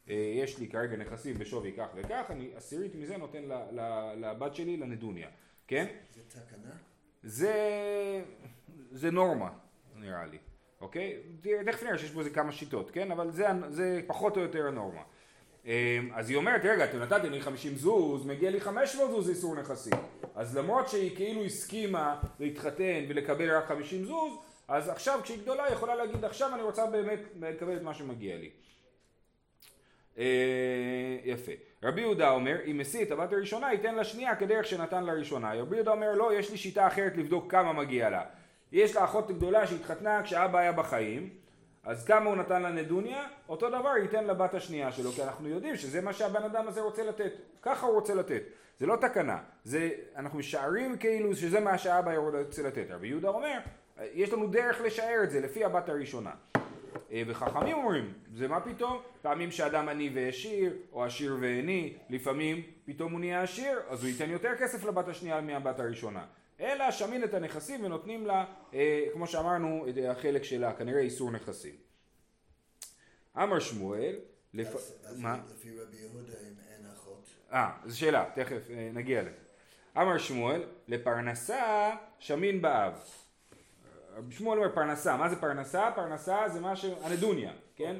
אה, 0.09 0.33
יש 0.35 0.59
לי 0.59 0.67
כרגע 0.67 0.97
נכסים 0.97 1.37
בשווי 1.37 1.73
כך 1.77 1.87
וכך, 1.95 2.25
אני 2.29 2.49
עשירית 2.55 2.95
מזה 2.95 3.17
נותן 3.17 3.43
לבת 4.17 4.55
שלי 4.55 4.77
לנדוניה, 4.77 5.29
כן? 5.67 5.85
זה 6.15 6.21
תקנה? 6.27 6.71
זה, 7.23 7.53
זה 8.91 9.11
נורמה, 9.11 9.49
נראה 9.95 10.25
לי. 10.25 10.37
אוקיי? 10.81 11.19
תכף 11.65 11.83
נראה 11.83 11.97
שיש 11.97 12.11
בזה 12.11 12.29
כמה 12.29 12.51
שיטות, 12.51 12.91
כן? 12.91 13.11
אבל 13.11 13.31
זה, 13.31 13.47
זה 13.69 14.01
פחות 14.07 14.37
או 14.37 14.41
יותר 14.41 14.67
הנורמה. 14.67 15.01
אמ, 15.65 15.71
אז 16.13 16.29
היא 16.29 16.37
אומרת, 16.37 16.61
רגע, 16.65 16.85
אתם 16.85 16.99
נתתם 16.99 17.31
לי 17.31 17.41
50 17.41 17.75
זוז, 17.75 18.25
מגיע 18.25 18.51
לי 18.51 18.61
500 18.61 19.11
זוז 19.11 19.29
איסור 19.29 19.55
נכסים. 19.55 19.93
אז 20.35 20.57
למרות 20.57 20.89
שהיא 20.89 21.15
כאילו 21.15 21.43
הסכימה 21.43 22.21
להתחתן 22.39 23.05
ולקבל 23.07 23.51
רק 23.51 23.65
50 23.65 24.05
זוז, 24.05 24.50
אז 24.71 24.89
עכשיו 24.89 25.19
כשהיא 25.23 25.41
גדולה 25.41 25.63
היא 25.63 25.73
יכולה 25.73 25.95
להגיד, 25.95 26.25
עכשיו 26.25 26.53
אני 26.53 26.61
רוצה 26.61 26.85
באמת 26.85 27.19
לקבל 27.39 27.77
את 27.77 27.81
מה 27.81 27.93
שמגיע 27.93 28.37
לי. 28.37 28.49
אה, 30.17 31.17
יפה. 31.23 31.51
רבי 31.83 32.01
יהודה 32.01 32.29
אומר, 32.29 32.57
אם 32.65 32.81
את 33.01 33.11
הבת 33.11 33.33
הראשונה, 33.33 33.73
ייתן 33.73 33.95
לה 33.95 34.03
שנייה 34.03 34.35
כדרך 34.35 34.65
שנתן 34.65 35.03
לראשונה. 35.03 35.53
רבי 35.53 35.75
יהודה 35.75 35.91
אומר, 35.91 36.13
לא, 36.13 36.33
יש 36.33 36.51
לי 36.51 36.57
שיטה 36.57 36.87
אחרת 36.87 37.17
לבדוק 37.17 37.51
כמה 37.51 37.73
מגיע 37.73 38.09
לה. 38.09 38.23
יש 38.71 38.95
לה 38.95 39.03
אחות 39.03 39.31
גדולה 39.31 39.67
שהתחתנה 39.67 40.23
כשאבא 40.23 40.59
היה 40.59 40.71
בחיים, 40.71 41.29
אז 41.83 42.05
כמה 42.05 42.29
הוא 42.29 42.35
נתן 42.35 42.61
לנדוניה, 42.61 43.27
אותו 43.49 43.69
דבר 43.69 43.93
ייתן 44.01 44.23
לבת 44.23 44.53
השנייה 44.53 44.91
שלו, 44.91 45.11
כי 45.11 45.23
אנחנו 45.23 45.47
יודעים 45.47 45.75
שזה 45.75 46.01
מה 46.01 46.13
שהבן 46.13 46.43
אדם 46.43 46.67
הזה 46.67 46.81
רוצה 46.81 47.03
לתת, 47.03 47.31
ככה 47.61 47.85
הוא 47.85 47.95
רוצה 47.95 48.13
לתת. 48.13 48.43
זה 48.79 48.85
לא 48.85 48.95
תקנה, 48.95 49.37
זה, 49.63 49.89
אנחנו 50.15 50.39
משערים 50.39 50.97
כאילו 50.97 51.35
שזה 51.35 51.59
מה 51.59 51.77
שהאבא 51.77 52.17
רוצה 52.17 52.63
לתת. 52.63 52.85
רבי 52.89 53.07
יהודה 53.07 53.29
אומר, 53.29 53.59
יש 54.13 54.33
לנו 54.33 54.47
דרך 54.47 54.81
לשער 54.81 55.23
את 55.23 55.31
זה 55.31 55.39
לפי 55.39 55.65
הבת 55.65 55.89
הראשונה. 55.89 56.31
אה, 57.11 57.23
וחכמים 57.27 57.77
אומרים, 57.77 58.13
זה 58.35 58.47
מה 58.47 58.61
פתאום? 58.61 59.01
פעמים 59.21 59.51
שאדם 59.51 59.89
עני 59.89 60.11
ועשיר, 60.13 60.77
או 60.91 61.05
עשיר 61.05 61.37
ועני, 61.41 61.97
לפעמים 62.09 62.61
פתאום 62.85 63.11
הוא 63.11 63.19
נהיה 63.19 63.41
עשיר, 63.43 63.79
אז 63.89 64.03
הוא 64.03 64.09
ייתן 64.09 64.29
יותר 64.29 64.55
כסף 64.59 64.85
לבת 64.85 65.07
השנייה 65.07 65.41
מהבת 65.41 65.79
הראשונה. 65.79 66.25
אלא 66.59 66.91
שמין 66.91 67.23
את 67.23 67.33
הנכסים 67.33 67.83
ונותנים 67.83 68.25
לה, 68.25 68.45
אה, 68.73 69.05
כמו 69.13 69.27
שאמרנו, 69.27 69.85
את 69.89 69.93
החלק 70.09 70.43
שלה, 70.43 70.73
כנראה 70.73 70.99
איסור 70.99 71.31
נכסים. 71.31 71.75
אמר 73.37 73.59
שמואל, 73.59 74.15
לפ... 74.53 74.75
אז 75.03 75.19
מה? 75.19 75.39
לפי 75.55 75.79
רבי 75.79 75.97
יהודה 75.97 76.33
אם 76.33 76.53
אין 76.69 76.85
אחות. 76.93 77.29
אה, 77.51 77.71
זו 77.85 77.99
שאלה, 77.99 78.25
תכף 78.35 78.69
אה, 78.69 78.89
נגיע 78.93 79.21
לזה. 79.21 79.31
אמר 79.97 80.17
שמואל, 80.17 80.63
לפרנסה 80.87 81.91
שמין 82.19 82.61
באב. 82.61 82.99
שמואל 84.29 84.57
אומר 84.57 84.75
פרנסה, 84.75 85.17
מה 85.17 85.29
זה 85.29 85.35
פרנסה? 85.35 85.89
פרנסה 85.95 86.49
זה 86.49 86.59
מה 86.59 86.75
ש... 86.75 86.85
הנדוניה, 87.03 87.51
כן? 87.75 87.95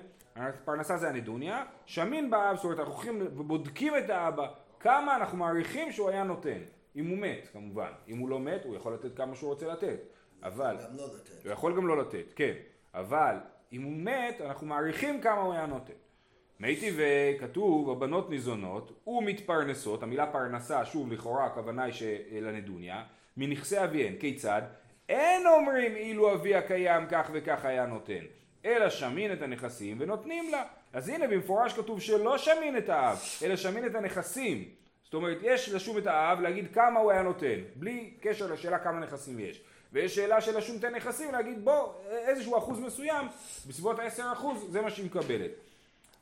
פרנסה 0.66 0.98
זה 0.98 1.10
הנדוניה, 1.10 1.66
שמין 1.86 2.30
באב, 2.30 2.56
זאת 2.56 2.66
אומרת 2.66 2.80
אנחנו 2.80 2.94
הולכים 2.94 3.22
ובודקים 3.22 3.98
את 3.98 4.10
האבא, 4.10 4.48
כמה 4.80 5.16
אנחנו 5.16 5.38
מעריכים 5.38 5.92
שהוא 5.92 6.10
היה 6.10 6.24
נותן, 6.24 6.60
אם 6.96 7.08
הוא 7.08 7.18
מת 7.18 7.48
כמובן, 7.54 7.92
אם 8.08 8.18
הוא 8.18 8.30
לא 8.30 8.40
מת 8.40 8.66
הוא 8.66 8.76
יכול 8.76 8.94
לתת 8.94 9.18
כמה 9.18 9.36
שהוא 9.36 9.50
רוצה 9.50 9.68
לתת, 9.68 9.98
אבל, 10.44 10.78
גם 10.84 10.98
לא 10.98 11.06
לתת. 11.16 11.46
הוא 11.46 11.52
יכול 11.52 11.76
גם 11.76 11.88
לא 11.88 11.98
לתת, 11.98 12.34
כן, 12.36 12.54
אבל 12.94 13.36
אם 13.74 13.82
הוא 13.84 13.92
מת 13.92 14.42
אנחנו 14.42 14.68
מעריכים 14.68 15.22
כמה 15.22 15.42
הוא 15.42 15.54
היה 15.54 15.66
נותן. 15.66 15.94
מתי 16.60 16.92
וכתוב 16.98 17.90
הבנות 17.90 18.30
ניזונות 18.30 19.08
ומתפרנסות, 19.08 20.04
המילה 20.04 20.32
פרנסה 20.32 20.86
שוב 20.86 21.12
לכאורה 21.12 21.46
הכוונה 21.46 21.84
היא 21.84 22.42
לנדוניה, 22.42 23.04
מנכסי 23.38 23.84
אביהן, 23.84 24.16
כיצד? 24.20 24.62
אין 25.10 25.48
אומרים 25.48 25.96
אילו 25.96 26.34
אבי 26.34 26.56
הקיים 26.56 27.06
כך 27.12 27.30
וכך 27.34 27.66
היה 27.66 27.86
נותן, 27.86 28.26
אלא 28.66 28.90
שמין 28.90 29.34
את 29.34 29.42
הנכסים 29.42 29.98
ונותנים 30.00 30.52
לה. 30.52 30.64
אז 30.94 31.10
הנה 31.10 31.28
במפורש 31.28 31.74
כתוב 31.74 32.02
שלא 32.02 32.38
שמין 32.38 32.78
את 32.78 32.90
האב, 32.90 33.20
אלא 33.44 33.56
שמין 33.56 33.86
את 33.86 33.96
הנכסים. 33.96 34.70
זאת 35.04 35.14
אומרת, 35.14 35.38
יש 35.42 35.70
לשום 35.70 35.98
את 35.98 36.08
האב 36.08 36.42
להגיד 36.42 36.74
כמה 36.74 37.00
הוא 37.00 37.12
היה 37.12 37.22
נותן, 37.22 37.60
בלי 37.76 38.14
קשר 38.22 38.54
לשאלה 38.54 38.80
כמה 38.80 39.00
נכסים 39.00 39.40
יש. 39.40 39.62
ויש 39.94 40.16
שאלה 40.16 40.42
של 40.42 40.58
לשום 40.58 40.78
את 40.78 40.84
הנכסים 40.84 41.32
להגיד 41.32 41.66
בוא, 41.66 41.94
איזשהו 42.10 42.58
אחוז 42.58 42.80
מסוים, 42.80 43.28
בסביבות 43.68 44.00
ה-10 44.00 44.34
אחוז, 44.34 44.68
זה 44.72 44.82
מה 44.82 44.90
שהיא 44.90 45.06
מקבלת. 45.06 45.52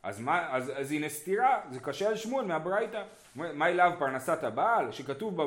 אז, 0.03 0.21
מה, 0.21 0.55
אז, 0.55 0.71
אז 0.75 0.91
הנה 0.91 1.09
סתירה, 1.09 1.59
זה 1.71 1.79
קשה 1.79 2.07
על 2.07 2.15
שמואל 2.15 2.45
מהברייתא. 2.45 3.03
מה 3.35 3.67
אליו 3.69 3.91
פרנסת 3.99 4.43
הבעל? 4.43 4.91
שכתוב 4.91 5.43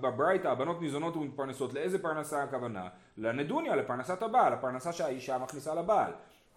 בברייתא 0.00 0.48
הבנות 0.48 0.80
ניזונות 0.80 1.16
ומתפרנסות, 1.16 1.74
לאיזה 1.74 2.02
פרנסה 2.02 2.42
הכוונה? 2.42 2.88
לנדוניה, 3.18 3.76
לפרנסת 3.76 4.22
הבעל, 4.22 4.52
הפרנסה 4.52 4.92
שהאישה 4.92 5.38
מכניסה 5.38 5.74
לבעל. 5.74 6.12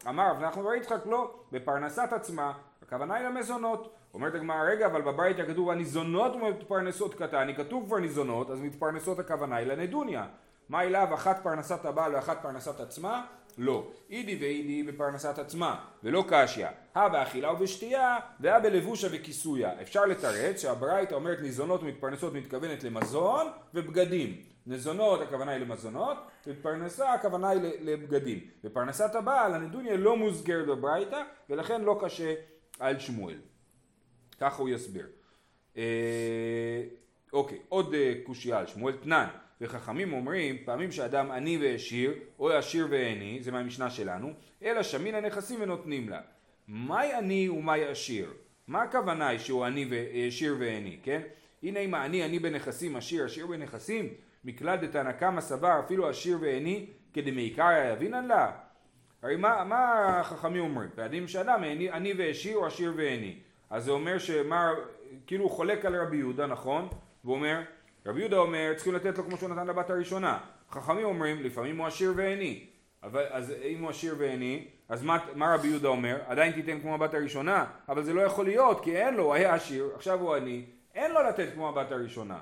אמר 0.07 0.31
רב 0.31 0.41
נחמן 0.41 0.63
בר 0.63 0.73
יצחק 0.73 1.05
לא, 1.05 1.31
בפרנסת 1.51 2.13
עצמה, 2.13 2.53
הכוונה 2.81 3.15
היא 3.15 3.27
למזונות. 3.27 3.93
אומרת 4.13 4.35
הגמרא, 4.35 4.63
רגע, 4.63 4.85
אבל 4.85 5.01
בברייתא 5.01 5.45
כתוב 5.47 5.69
הניזונות 5.69 6.35
ומתפרנסות 6.35 7.15
קטני, 7.15 7.55
כתוב 7.55 7.85
כבר 7.85 7.99
ניזונות, 7.99 8.49
אז 8.49 8.59
מתפרנסות 8.59 9.19
הכוונה 9.19 9.55
היא 9.55 9.67
לנדוניה. 9.67 10.25
מה 10.69 10.81
אליו 10.81 11.13
אחת 11.13 11.43
פרנסת 11.43 11.85
הבעל 11.85 12.15
ואחת 12.15 12.41
פרנסת 12.41 12.79
עצמה? 12.79 13.25
לא. 13.57 13.87
אידי 14.09 14.37
ואידי 14.41 14.83
בפרנסת 14.83 15.39
עצמה, 15.39 15.85
ולא 16.03 16.23
קשיא. 16.27 16.67
הא 16.95 17.07
באכילה 17.07 17.51
ובשתייה, 17.51 18.17
והא 18.39 18.59
בלבושה 18.59 19.07
וכיסויה. 19.11 19.81
אפשר 19.81 20.05
לתרץ 20.05 20.61
שהברייתא 20.61 21.15
אומרת 21.15 21.39
ניזונות 21.41 21.83
ומתפרנסות 21.83 22.33
מתכוונת 22.33 22.83
למזון 22.83 23.47
ובגדים. 23.73 24.41
נזונות 24.67 25.21
הכוונה 25.21 25.51
היא 25.51 25.61
למזונות, 25.61 26.17
ופרנסה 26.47 27.13
הכוונה 27.13 27.49
היא 27.49 27.61
לבגדים. 27.81 28.39
ופרנסת 28.63 29.15
הבעל, 29.15 29.53
הנדוניה 29.53 29.97
לא 29.97 30.17
מוזכרת 30.17 30.67
בברייתא, 30.67 31.23
ולכן 31.49 31.81
לא 31.81 31.99
קשה 32.01 32.33
על 32.79 32.99
שמואל. 32.99 33.37
ככה 34.39 34.61
הוא 34.61 34.69
יסביר. 34.69 35.07
אה, 35.77 36.83
אוקיי, 37.33 37.59
עוד 37.69 37.93
אה, 37.93 38.13
קושייה 38.23 38.59
על 38.59 38.67
שמואל, 38.67 38.93
תנן. 38.97 39.27
וחכמים 39.63 40.13
אומרים 40.13 40.57
פעמים 40.65 40.91
שאדם 40.91 41.31
עני 41.31 41.57
ועשיר 41.61 42.13
או 42.39 42.51
עשיר 42.51 42.87
ועני 42.89 43.37
זה 43.41 43.51
מהמשנה 43.51 43.89
שלנו 43.89 44.33
אלא 44.63 44.83
שמין 44.83 45.15
הנכסים 45.15 45.61
ונותנים 45.61 46.09
לה 46.09 46.21
מהי 46.67 47.13
עני 47.13 47.49
ומהי 47.49 47.85
עשיר 47.85 48.33
מה 48.67 48.81
הכוונה 48.81 49.27
היא 49.27 49.39
שהוא 49.39 49.65
עני 49.65 49.85
ועשיר 49.89 50.55
ועני 50.59 50.97
כן? 51.03 51.21
הנה 51.63 51.79
אם 51.79 51.93
העני 51.93 52.23
עני 52.23 52.39
בנכסים 52.39 52.95
עשיר 52.95 53.25
עשיר 53.25 53.47
בנכסים 53.47 54.09
מכלל 54.45 54.75
דתנא 54.75 55.11
קמא 55.11 55.41
סבר 55.41 55.79
אפילו 55.85 56.09
עשיר 56.09 56.37
ועני 56.41 56.85
כדמעיקרא 57.13 57.93
יבינן 57.93 58.25
לה 58.25 58.51
הרי 59.21 59.35
מה, 59.35 59.63
מה 59.63 60.19
החכמים 60.19 60.61
אומרים? 60.61 60.89
פעמים 60.95 61.27
שאדם 61.27 61.63
עני, 61.63 61.89
עני 61.89 62.13
ועשיר 62.17 62.57
או 62.57 62.65
עשיר 62.65 62.93
ועני 62.95 63.35
אז 63.69 63.83
זה 63.83 63.91
אומר 63.91 64.17
שמה 64.17 64.71
כאילו 65.27 65.43
הוא 65.43 65.51
חולק 65.51 65.85
על 65.85 65.95
רבי 65.95 66.17
יהודה 66.17 66.47
נכון? 66.47 66.87
והוא 67.23 67.35
אומר 67.35 67.61
רבי 68.05 68.19
יהודה 68.19 68.37
אומר 68.37 68.73
צריכים 68.75 68.93
לתת 68.93 69.17
לו 69.17 69.23
כמו 69.23 69.37
שהוא 69.37 69.49
נתן 69.49 69.67
לבת 69.67 69.89
הראשונה. 69.89 70.39
חכמים 70.71 71.05
אומרים 71.05 71.43
לפעמים 71.43 71.77
הוא 71.77 71.87
עשיר 71.87 72.13
ועיני. 72.15 72.65
אבל 73.03 73.25
אז 73.29 73.53
אם 73.63 73.81
הוא 73.81 73.89
עשיר 73.89 74.15
ועיני, 74.17 74.67
אז 74.89 75.03
מה, 75.03 75.17
מה 75.35 75.55
רבי 75.55 75.67
יהודה 75.67 75.87
אומר? 75.87 76.19
עדיין 76.27 76.51
תיתן 76.51 76.79
כמו 76.79 76.95
הבת 76.95 77.13
הראשונה, 77.13 77.65
אבל 77.89 78.03
זה 78.03 78.13
לא 78.13 78.21
יכול 78.21 78.45
להיות 78.45 78.83
כי 78.83 78.97
אין 78.97 79.13
לו, 79.13 79.23
הוא 79.23 79.33
היה 79.33 79.53
עשיר, 79.53 79.91
עכשיו 79.95 80.19
הוא 80.19 80.35
עני, 80.35 80.65
אין 80.95 81.11
לו 81.11 81.23
לתת 81.23 81.47
כמו 81.53 81.69
הבת 81.69 81.91
הראשונה. 81.91 82.39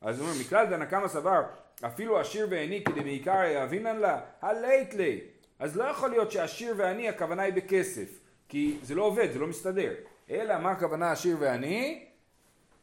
אז 0.00 0.20
הוא 0.20 0.28
אומר, 0.28 0.40
מכלל 0.40 0.66
דנא 0.66 0.84
קמא 0.84 1.08
סבר, 1.08 1.42
אפילו 1.86 2.18
עשיר 2.18 2.46
ועיני 2.50 2.84
כדי 2.84 3.00
מעיקר 3.00 3.44
יאבינן 3.44 3.96
לה, 3.96 4.20
הלית 4.42 4.94
לי. 4.94 5.20
אז 5.58 5.76
לא 5.76 5.84
יכול 5.84 6.10
להיות 6.10 6.30
שעשיר 6.32 6.74
ועני 6.76 7.08
הכוונה 7.08 7.42
היא 7.42 7.54
בכסף, 7.54 8.20
כי 8.48 8.78
זה 8.82 8.94
לא 8.94 9.02
עובד, 9.02 9.32
זה 9.32 9.38
לא 9.38 9.46
מסתדר. 9.46 9.92
אלא 10.30 10.58
מה 10.58 10.70
הכוונה 10.70 11.12
עשיר 11.12 11.36
ועני? 11.40 12.06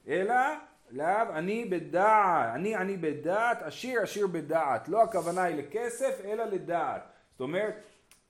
אלא 0.07 0.35
לאו 0.91 1.05
אני 1.33 1.65
בדעת, 1.65 2.55
אני 2.55 2.75
אני 2.75 2.98
בדעת, 2.98 3.62
עשיר 3.62 4.01
עשיר 4.01 4.27
בדעת, 4.27 4.89
לא 4.89 5.03
הכוונה 5.03 5.43
היא 5.43 5.55
לכסף 5.55 6.21
אלא 6.25 6.43
לדעת, 6.43 7.01
זאת 7.31 7.41
אומרת 7.41 7.74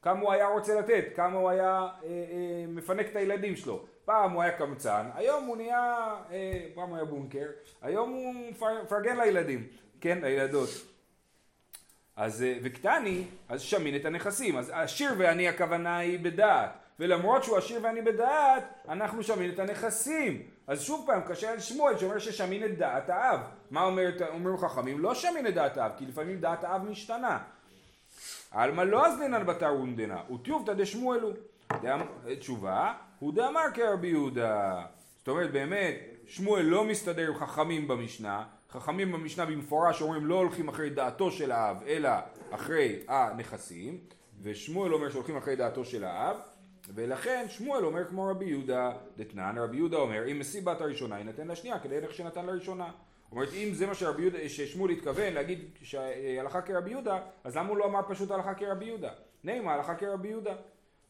כמה 0.01 0.21
הוא 0.21 0.31
היה 0.31 0.47
רוצה 0.47 0.79
לתת, 0.79 1.05
כמה 1.15 1.37
הוא 1.37 1.49
היה 1.49 1.67
אה, 1.69 2.07
אה, 2.07 2.65
מפנק 2.67 3.05
את 3.11 3.15
הילדים 3.15 3.55
שלו, 3.55 3.85
פעם 4.05 4.31
הוא 4.31 4.41
היה 4.41 4.51
קמצן, 4.51 5.09
היום 5.15 5.45
הוא 5.45 5.57
נהיה, 5.57 6.15
אה, 6.31 6.65
פעם 6.75 6.89
הוא 6.89 6.95
היה 6.95 7.05
בונקר, 7.05 7.47
היום 7.81 8.09
הוא 8.09 8.35
מפרגן 8.83 9.17
לילדים, 9.17 9.67
כן, 10.01 10.17
לילדות. 10.21 10.69
אז, 12.15 12.43
אה, 12.43 12.57
וקטני, 12.63 13.23
אז 13.49 13.61
שמין 13.61 13.95
את 13.95 14.05
הנכסים, 14.05 14.57
אז 14.57 14.71
עשיר 14.73 15.11
ועני 15.17 15.47
הכוונה 15.47 15.97
היא 15.97 16.19
בדעת, 16.19 16.69
ולמרות 16.99 17.43
שהוא 17.43 17.57
עשיר 17.57 17.79
ועני 17.83 18.01
בדעת, 18.01 18.63
אנחנו 18.89 19.23
שמין 19.23 19.49
את 19.49 19.59
הנכסים. 19.59 20.41
אז 20.67 20.81
שוב 20.81 21.03
פעם, 21.05 21.21
קשה 21.21 21.51
על 21.51 21.59
שמואל 21.59 21.97
שאומר 21.97 22.19
ששמין 22.19 22.63
את 22.63 22.77
דעת 22.77 23.09
האב. 23.09 23.39
מה 23.71 23.83
אומר, 23.83 24.09
אומרים 24.29 24.57
חכמים? 24.57 24.99
לא 24.99 25.15
שמין 25.15 25.47
את 25.47 25.53
דעת 25.53 25.77
האב, 25.77 25.91
כי 25.97 26.05
לפעמים 26.05 26.39
דעת 26.39 26.63
האב 26.63 26.83
משתנה. 26.83 27.39
עלמא 28.51 28.81
לא 28.81 29.07
אזנינן 29.07 29.45
בתר 29.45 29.73
ונדנה, 29.73 30.21
וטיובתא 30.33 30.73
דשמואלו. 30.73 31.29
תשובה, 32.39 32.93
הוא 33.19 33.33
דאמר 33.33 33.61
כרבי 33.73 34.07
יהודה. 34.07 34.81
זאת 35.17 35.27
אומרת, 35.27 35.51
באמת, 35.51 35.95
שמואל 36.25 36.65
לא 36.65 36.83
מסתדר 36.83 37.27
עם 37.27 37.35
חכמים 37.35 37.87
במשנה. 37.87 38.43
חכמים 38.71 39.11
במשנה 39.11 39.45
במפורש 39.45 40.01
אומרים 40.01 40.25
לא 40.25 40.35
הולכים 40.35 40.69
אחרי 40.69 40.89
דעתו 40.89 41.31
של 41.31 41.51
האב, 41.51 41.83
אלא 41.87 42.09
אחרי 42.51 42.99
הנכסים. 43.07 43.99
ושמואל 44.41 44.93
אומר 44.93 45.09
שהולכים 45.09 45.37
אחרי 45.37 45.55
דעתו 45.55 45.85
של 45.85 46.03
האב. 46.03 46.37
ולכן 46.95 47.45
שמואל 47.49 47.85
אומר 47.85 48.05
כמו 48.07 48.27
רבי 48.27 48.45
יהודה 48.45 48.91
דתנן, 49.17 49.57
רבי 49.57 49.77
יהודה 49.77 49.97
אומר 49.97 50.31
אם 50.31 50.39
משיא 50.39 50.61
בת 50.61 50.81
הראשונה 50.81 51.17
יינתן 51.17 51.47
לשנייה 51.47 51.79
כדי 51.79 51.97
איך 51.97 52.13
שנתן 52.13 52.45
לראשונה. 52.45 52.91
אומרת 53.31 53.49
אם 53.53 53.69
זה 53.73 53.87
מה 53.87 53.95
שרבי 53.95 54.21
יהודה, 54.21 54.49
ששמואל 54.49 54.91
התכוון 54.91 55.33
להגיד 55.33 55.59
שהלכה 55.81 56.61
כרבי 56.61 56.89
יהודה, 56.89 57.19
אז 57.43 57.57
למה 57.57 57.69
הוא 57.69 57.77
לא 57.77 57.85
אמר 57.85 57.99
פשוט 58.07 58.31
הלכה 58.31 58.53
כרבי 58.53 58.85
יהודה? 58.85 59.09
נעימה 59.43 59.73
הלכה 59.73 59.95
כרבי 59.95 60.27
יהודה. 60.27 60.53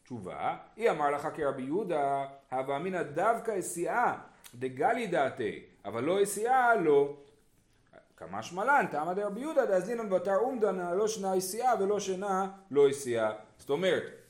תשובה, 0.04 0.56
היא 0.76 0.90
אמר 0.90 1.04
הלכה 1.04 1.30
כרבי 1.30 1.62
יהודה, 1.62 2.24
הווה 2.52 2.76
אמינא 2.76 3.02
דווקא 3.02 3.58
אסיאה 3.58 4.14
דגלי 4.54 5.06
דעתי, 5.06 5.62
אבל 5.84 6.04
לא 6.04 6.22
אסיאה 6.22 6.74
לא. 6.74 7.16
כמה 8.16 8.42
שמלן, 8.42 8.86
טעמא 8.90 9.12
דרבי 9.12 9.40
יהודה 9.40 9.66
דאזינן 9.66 10.10
בתר 10.10 10.36
אומדנה 10.36 10.94
לא 10.94 11.08
שנה 11.08 11.38
אסיאה 11.38 11.72
ולא 11.80 12.00
שנה 12.00 12.48
לא 12.70 12.90
אסיאה. 12.90 13.32
זאת 13.58 13.70
אומרת 13.70 14.21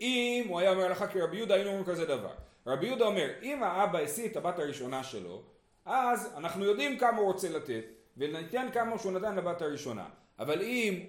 אם 0.00 0.44
הוא 0.48 0.60
היה 0.60 0.70
אומר 0.70 0.90
לך 0.90 1.04
כרבי 1.12 1.36
יהודה 1.36 1.54
היינו 1.54 1.70
אומרים 1.70 1.86
כזה 1.86 2.06
דבר. 2.06 2.32
רבי 2.66 2.86
יהודה 2.86 3.04
אומר 3.04 3.30
אם 3.42 3.62
האבא 3.62 3.98
השיא 3.98 4.28
את 4.28 4.36
הבת 4.36 4.58
הראשונה 4.58 5.04
שלו 5.04 5.42
אז 5.84 6.32
אנחנו 6.36 6.64
יודעים 6.64 6.98
כמה 6.98 7.18
הוא 7.18 7.26
רוצה 7.26 7.48
לתת 7.48 7.84
וניתן 8.16 8.66
כמה 8.72 8.98
שהוא 8.98 9.12
נתן 9.12 9.36
לבת 9.36 9.62
הראשונה. 9.62 10.06
אבל 10.38 10.62
אם 10.62 11.04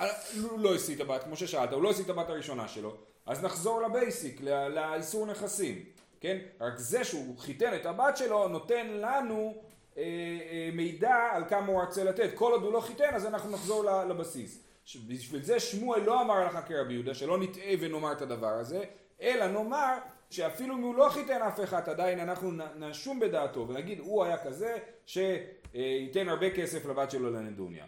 אה, 0.00 0.08
הוא 0.42 0.60
לא 0.60 0.74
השיא 0.74 0.94
את 0.94 1.00
הבת 1.00 1.24
כמו 1.24 1.36
ששאלת 1.36 1.72
הוא 1.72 1.82
לא 1.82 1.90
השיא 1.90 2.04
את 2.04 2.10
הבת 2.10 2.28
הראשונה 2.28 2.68
שלו 2.68 2.96
אז 3.26 3.44
נחזור 3.44 3.82
לבייסיק 3.82 4.40
לאיסור 4.70 5.26
נכסים 5.26 5.84
כן? 6.20 6.38
רק 6.60 6.78
זה 6.78 7.04
שהוא 7.04 7.38
חיתן 7.38 7.74
את 7.74 7.86
הבת 7.86 8.16
שלו 8.16 8.48
נותן 8.48 8.86
לנו 8.86 9.54
אה, 9.96 10.02
אה, 10.02 10.70
מידע 10.72 11.28
על 11.32 11.44
כמה 11.48 11.66
הוא 11.66 11.80
רוצה 11.80 12.04
לתת. 12.04 12.30
כל 12.34 12.52
עוד 12.52 12.62
הוא 12.62 12.72
לא 12.72 12.80
חיתן 12.80 13.14
אז 13.14 13.26
אנחנו 13.26 13.50
נחזור 13.50 13.84
לבסיס 13.84 14.64
בשביל 14.96 15.42
זה 15.42 15.60
שמואל 15.60 16.00
לא 16.00 16.22
אמר 16.22 16.34
הלכה 16.34 16.62
כרבי 16.62 16.92
יהודה, 16.92 17.14
שלא 17.14 17.38
נטעה 17.38 17.72
ונאמר 17.80 18.12
את 18.12 18.22
הדבר 18.22 18.46
הזה, 18.46 18.84
אלא 19.20 19.46
נאמר 19.46 19.98
שאפילו 20.30 20.74
אם 20.74 20.82
הוא 20.82 20.94
לא 20.94 21.08
חיתן 21.08 21.42
אף 21.42 21.60
אחד, 21.60 21.88
עדיין 21.88 22.20
אנחנו 22.20 22.50
נשום 22.76 23.20
בדעתו 23.20 23.68
ונגיד 23.68 23.98
הוא 23.98 24.24
היה 24.24 24.44
כזה 24.44 24.78
שייתן 25.06 26.28
הרבה 26.28 26.50
כסף 26.50 26.86
לבת 26.86 27.10
שלו 27.10 27.30
לנדוניה. 27.30 27.86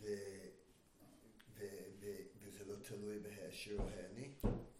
וזה 0.00 0.10
לא 2.68 2.74
תלוי 2.82 3.18
בהעשיר 3.18 3.78
או 3.78 3.84
העני? 3.84 4.28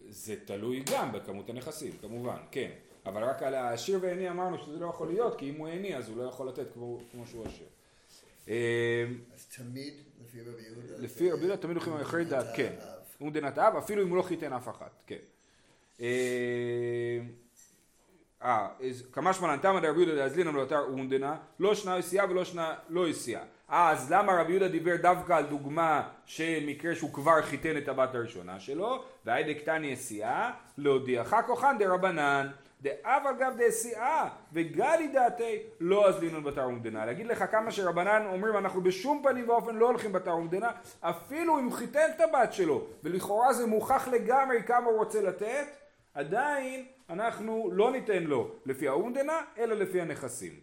זה 0.09 0.35
תלוי 0.45 0.83
גם 0.93 1.11
בכמות 1.11 1.49
הנכסים, 1.49 1.97
כמובן, 1.97 2.37
כן. 2.51 2.71
אבל 3.05 3.23
רק 3.23 3.43
על 3.43 3.53
העשיר 3.53 3.99
והעני 4.01 4.29
אמרנו 4.29 4.57
שזה 4.57 4.79
לא 4.79 4.87
יכול 4.87 5.07
להיות, 5.07 5.39
כי 5.39 5.49
אם 5.49 5.55
הוא 5.55 5.67
העני 5.67 5.95
אז 5.95 6.09
הוא 6.09 6.17
לא 6.17 6.23
יכול 6.23 6.47
לתת 6.47 6.73
כמו, 6.73 6.99
כמו 7.11 7.27
שהוא 7.27 7.45
עשיר. 7.45 7.67
אז 9.33 9.45
תמיד 9.57 9.93
לפי 10.97 11.31
רבי 11.31 11.41
יהודה 11.41 11.57
תמיד 11.57 11.77
הולכים 11.77 11.93
אחרי 11.93 12.25
דעת, 12.25 12.45
כן. 12.55 12.73
הוא 13.17 13.31
דנת 13.31 13.57
אב, 13.57 13.75
אפילו 13.75 14.03
אם 14.03 14.09
הוא 14.09 14.17
לא 14.17 14.21
חיתן 14.21 14.53
אף 14.53 14.69
אחת, 14.69 14.91
כן. 15.07 15.15
אה, 16.01 17.19
כמה 19.11 19.33
שמלן 19.33 19.57
תמא 19.57 19.79
דרבי 19.79 20.01
יהודה 20.01 20.15
דאזלינא 20.15 20.49
ולאתר 20.49 20.79
אונדנה, 20.79 21.37
לא 21.59 21.75
שנה 21.75 21.97
יסיעה 21.97 22.29
ולא 22.29 22.45
שנה 22.45 22.75
לא 22.89 23.07
יסיעה. 23.07 23.43
אז 23.67 24.11
למה 24.11 24.41
רבי 24.41 24.51
יהודה 24.51 24.67
דיבר 24.67 24.95
דווקא 25.01 25.33
על 25.33 25.45
דוגמה 25.45 26.09
של 26.25 26.63
מקרה 26.67 26.95
שהוא 26.95 27.13
כבר 27.13 27.41
חיתן 27.41 27.77
את 27.77 27.87
הבת 27.87 28.15
הראשונה 28.15 28.59
שלו, 28.59 29.03
והיידה 29.25 29.53
קטני 29.53 29.87
יסיעה, 29.87 30.53
להודיעך 30.77 31.35
כוחן 31.47 31.75
דרבנן. 31.79 32.47
דאב 32.81 33.27
אגב 33.29 33.53
דסיעה 33.57 34.29
וגלי 34.53 35.07
דעתי 35.07 35.63
לא 35.79 36.09
אזלינון 36.09 36.43
בתר 36.43 36.63
אומדנה. 36.63 37.05
להגיד 37.05 37.27
לך 37.27 37.43
כמה 37.51 37.71
שרבנן 37.71 38.25
אומרים 38.25 38.57
אנחנו 38.57 38.81
בשום 38.81 39.23
פנים 39.23 39.49
ואופן 39.49 39.75
לא 39.75 39.87
הולכים 39.87 40.11
בתר 40.11 40.31
אומדנה 40.31 40.71
אפילו 41.01 41.59
אם 41.59 41.65
הוא 41.65 41.73
חיתן 41.73 42.09
את 42.15 42.21
הבת 42.21 42.53
שלו 42.53 42.87
ולכאורה 43.03 43.53
זה 43.53 43.65
מוכח 43.65 44.07
לגמרי 44.07 44.63
כמה 44.63 44.85
הוא 44.85 44.97
רוצה 44.97 45.21
לתת 45.21 45.67
עדיין 46.13 46.85
אנחנו 47.09 47.69
לא 47.73 47.91
ניתן 47.91 48.23
לו 48.23 48.51
לפי 48.65 48.87
האומדנה 48.87 49.41
אלא 49.57 49.75
לפי 49.75 50.01
הנכסים. 50.01 50.53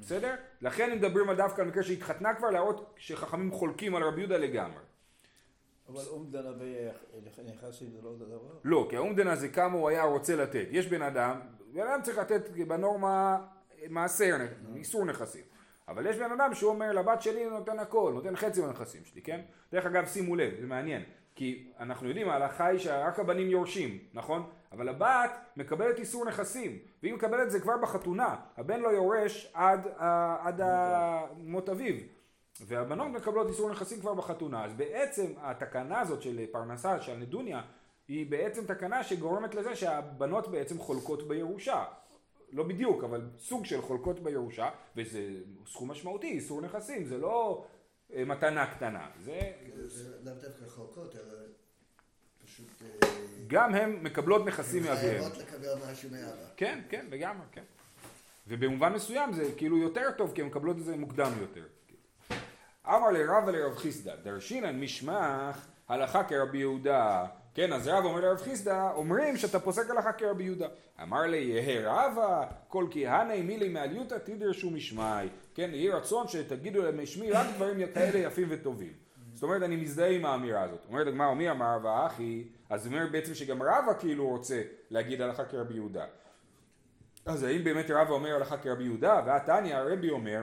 בסדר? 0.00 0.34
לכן 0.60 0.90
הם 0.90 0.98
מדברים 0.98 1.28
על 1.28 1.36
דווקא 1.36 1.60
על 1.60 1.66
מקרה 1.66 1.82
שהתחתנה 1.82 2.34
כבר 2.34 2.50
להראות 2.50 2.94
שחכמים 2.96 3.52
חולקים 3.52 3.94
על 3.94 4.02
רבי 4.02 4.20
יהודה 4.20 4.36
לגמרי. 4.36 4.80
אבל 5.92 6.02
אומדנה 6.08 6.50
ונכסים 7.38 7.90
זה 7.90 7.98
לא 8.02 8.08
אותו 8.08 8.24
דבר? 8.24 8.58
לא, 8.64 8.86
כי 8.90 8.96
האומדנה 8.96 9.36
זה 9.36 9.48
כמה 9.48 9.78
הוא 9.78 9.88
היה 9.88 10.04
רוצה 10.04 10.36
לתת. 10.36 10.66
יש 10.70 10.86
בן 10.86 11.02
אדם, 11.02 11.40
בן 11.72 11.86
אדם 11.86 12.02
צריך 12.02 12.18
לתת 12.18 12.50
בנורמה 12.50 13.46
מעשר, 13.88 14.36
איסור 14.76 15.04
נכסים. 15.04 15.42
אבל 15.88 16.06
יש 16.06 16.16
בן 16.16 16.32
אדם 16.32 16.54
שהוא 16.54 16.70
אומר 16.70 16.92
לבת 16.92 17.22
שלי 17.22 17.50
נותן 17.50 17.78
הכל, 17.78 18.12
נותן 18.14 18.36
חצי 18.36 18.60
מהנכסים 18.60 19.04
שלי, 19.04 19.22
כן? 19.22 19.40
דרך 19.72 19.86
אגב 19.86 20.06
שימו 20.06 20.36
לב, 20.36 20.60
זה 20.60 20.66
מעניין, 20.66 21.02
כי 21.34 21.72
אנחנו 21.80 22.08
יודעים 22.08 22.28
ההלכה 22.28 22.66
היא 22.66 22.78
שרק 22.78 23.18
הבנים 23.18 23.50
יורשים, 23.50 23.98
נכון? 24.14 24.50
אבל 24.72 24.88
הבת 24.88 25.30
מקבלת 25.56 25.98
איסור 25.98 26.24
נכסים, 26.24 26.78
והיא 27.02 27.14
מקבלת 27.14 27.50
זה 27.50 27.60
כבר 27.60 27.76
בחתונה, 27.82 28.36
הבן 28.56 28.80
לא 28.80 28.88
יורש 28.88 29.50
עד, 29.54 29.88
עד 30.40 30.60
מות 31.36 31.68
אביו. 31.68 31.94
והבנות 32.60 33.08
מקבלות 33.08 33.48
איסור 33.48 33.70
נכסים 33.70 34.00
כבר 34.00 34.14
בחתונה. 34.14 34.64
אז 34.64 34.72
בעצם 34.72 35.32
התקנה 35.40 36.00
הזאת 36.00 36.22
של 36.22 36.46
פרנסה, 36.52 37.00
של 37.00 37.14
נדוניה, 37.16 37.62
היא 38.08 38.30
בעצם 38.30 38.66
תקנה 38.66 39.04
שגורמת 39.04 39.54
לזה 39.54 39.76
שהבנות 39.76 40.48
בעצם 40.48 40.78
חולקות 40.78 41.28
בירושה. 41.28 41.84
לא 42.52 42.64
בדיוק, 42.64 43.04
אבל 43.04 43.30
סוג 43.38 43.64
של 43.64 43.82
חולקות 43.82 44.20
בירושה, 44.20 44.70
וזה 44.96 45.28
סכום 45.66 45.90
משמעותי, 45.90 46.26
איסור 46.26 46.60
נכסים, 46.60 47.04
זה 47.04 47.18
לא 47.18 47.64
אה, 48.14 48.24
מתנה 48.24 48.74
קטנה. 48.74 49.08
זה... 49.24 49.40
זה 49.86 50.16
לאו 50.24 50.34
דווקא 50.34 50.66
חולקות, 50.68 51.16
אלא 51.16 51.38
פשוט... 52.44 52.82
אה, 52.82 53.08
גם 53.46 53.74
הן 53.74 53.92
מקבלות 54.02 54.46
נכסים 54.46 54.82
מאביהם. 54.82 55.24
הן 55.24 55.30
חייבות 55.30 55.38
לקבל 55.38 55.92
משהו 55.92 56.10
מאבא. 56.10 56.46
כן, 56.56 56.80
כן, 56.88 57.06
לגמרי, 57.10 57.46
כן. 57.52 57.64
ובמובן 58.48 58.92
מסוים 58.92 59.32
זה 59.32 59.52
כאילו 59.56 59.78
יותר 59.78 60.10
טוב, 60.18 60.32
כי 60.34 60.40
הן 60.40 60.46
מקבלות 60.46 60.76
את 60.78 60.84
זה 60.84 60.96
מוקדם 60.96 61.32
יותר. 61.40 61.66
אמר 62.86 63.10
לרב 63.10 63.44
ולרב 63.46 63.76
חיסדא, 63.76 64.12
דרשינן 64.22 64.80
משמח 64.80 65.66
הלכה 65.88 66.24
כרבי 66.24 66.58
יהודה. 66.58 67.24
כן, 67.54 67.72
אז 67.72 67.88
רב 67.88 68.04
אומר 68.04 68.20
לרב 68.20 68.38
חיסדא, 68.38 68.90
אומרים 68.94 69.36
שאתה 69.36 69.60
פוסק 69.60 69.90
הלכה 69.90 70.12
כרבי 70.12 70.44
יהודה. 70.44 70.66
אמר 71.02 71.22
לי, 71.22 71.38
יהא 71.38 71.80
רבא, 71.84 72.44
כל 72.68 72.86
כהני 72.90 73.42
מילי 73.42 73.68
מעליותא 73.68 74.14
תדרשו 74.24 74.70
משמעי. 74.70 75.28
כן, 75.54 75.70
יהי 75.72 75.90
רצון 75.90 76.28
שתגידו 76.28 76.82
למשמי 76.82 77.30
רק 77.30 77.46
דברים 77.56 77.86
כאלה 77.94 78.18
יפים 78.18 78.48
וטובים. 78.50 78.92
זאת 79.34 79.42
אומרת, 79.42 79.62
אני 79.62 79.76
מזדהה 79.76 80.08
עם 80.10 80.24
האמירה 80.24 80.62
הזאת. 80.62 80.80
אומרת 80.88 81.06
הגמרא, 81.06 81.34
מי 81.34 81.50
אמר 81.50 81.76
רבא 81.76 82.06
אחי? 82.06 82.44
אז 82.70 82.86
אומר 82.86 83.06
בעצם 83.12 83.34
שגם 83.34 83.62
רבא 83.62 83.92
כאילו 83.98 84.28
רוצה 84.28 84.62
להגיד 84.90 85.20
הלכה 85.20 85.44
כרבי 85.44 85.74
יהודה. 85.74 86.04
אז 87.26 87.42
האם 87.42 87.64
באמת 87.64 87.90
רבא 87.90 88.10
אומר 88.10 88.34
הלכה 88.34 88.56
כרבי 88.56 88.84
יהודה? 88.84 89.20
והתניא 89.26 89.76
הרבי 89.76 90.10
אומר 90.10 90.42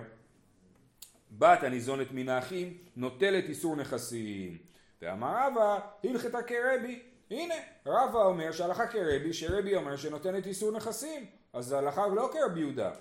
בת 1.32 1.64
הניזונת 1.64 2.08
מן 2.12 2.30
האחים 2.30 2.78
נוטלת 2.96 3.50
איסור 3.50 3.76
נכסים. 3.76 4.58
ואמר 5.02 5.48
רבא 5.48 5.80
הלכתה 6.04 6.42
כרבי. 6.42 7.00
הנה 7.32 7.54
רבא 7.86 8.20
אומר 8.20 8.52
שהלכה 8.52 8.88
כרבי 8.88 9.34
שרבי 9.34 9.76
אומר 9.76 9.96
שנותנת 9.96 10.48
איסור 10.48 10.72
נכסים. 10.72 11.26
אז 11.54 11.72
ההלכה 11.72 12.08
לא 12.08 12.30
כרבי 12.34 12.60
יהודה. 12.60 12.92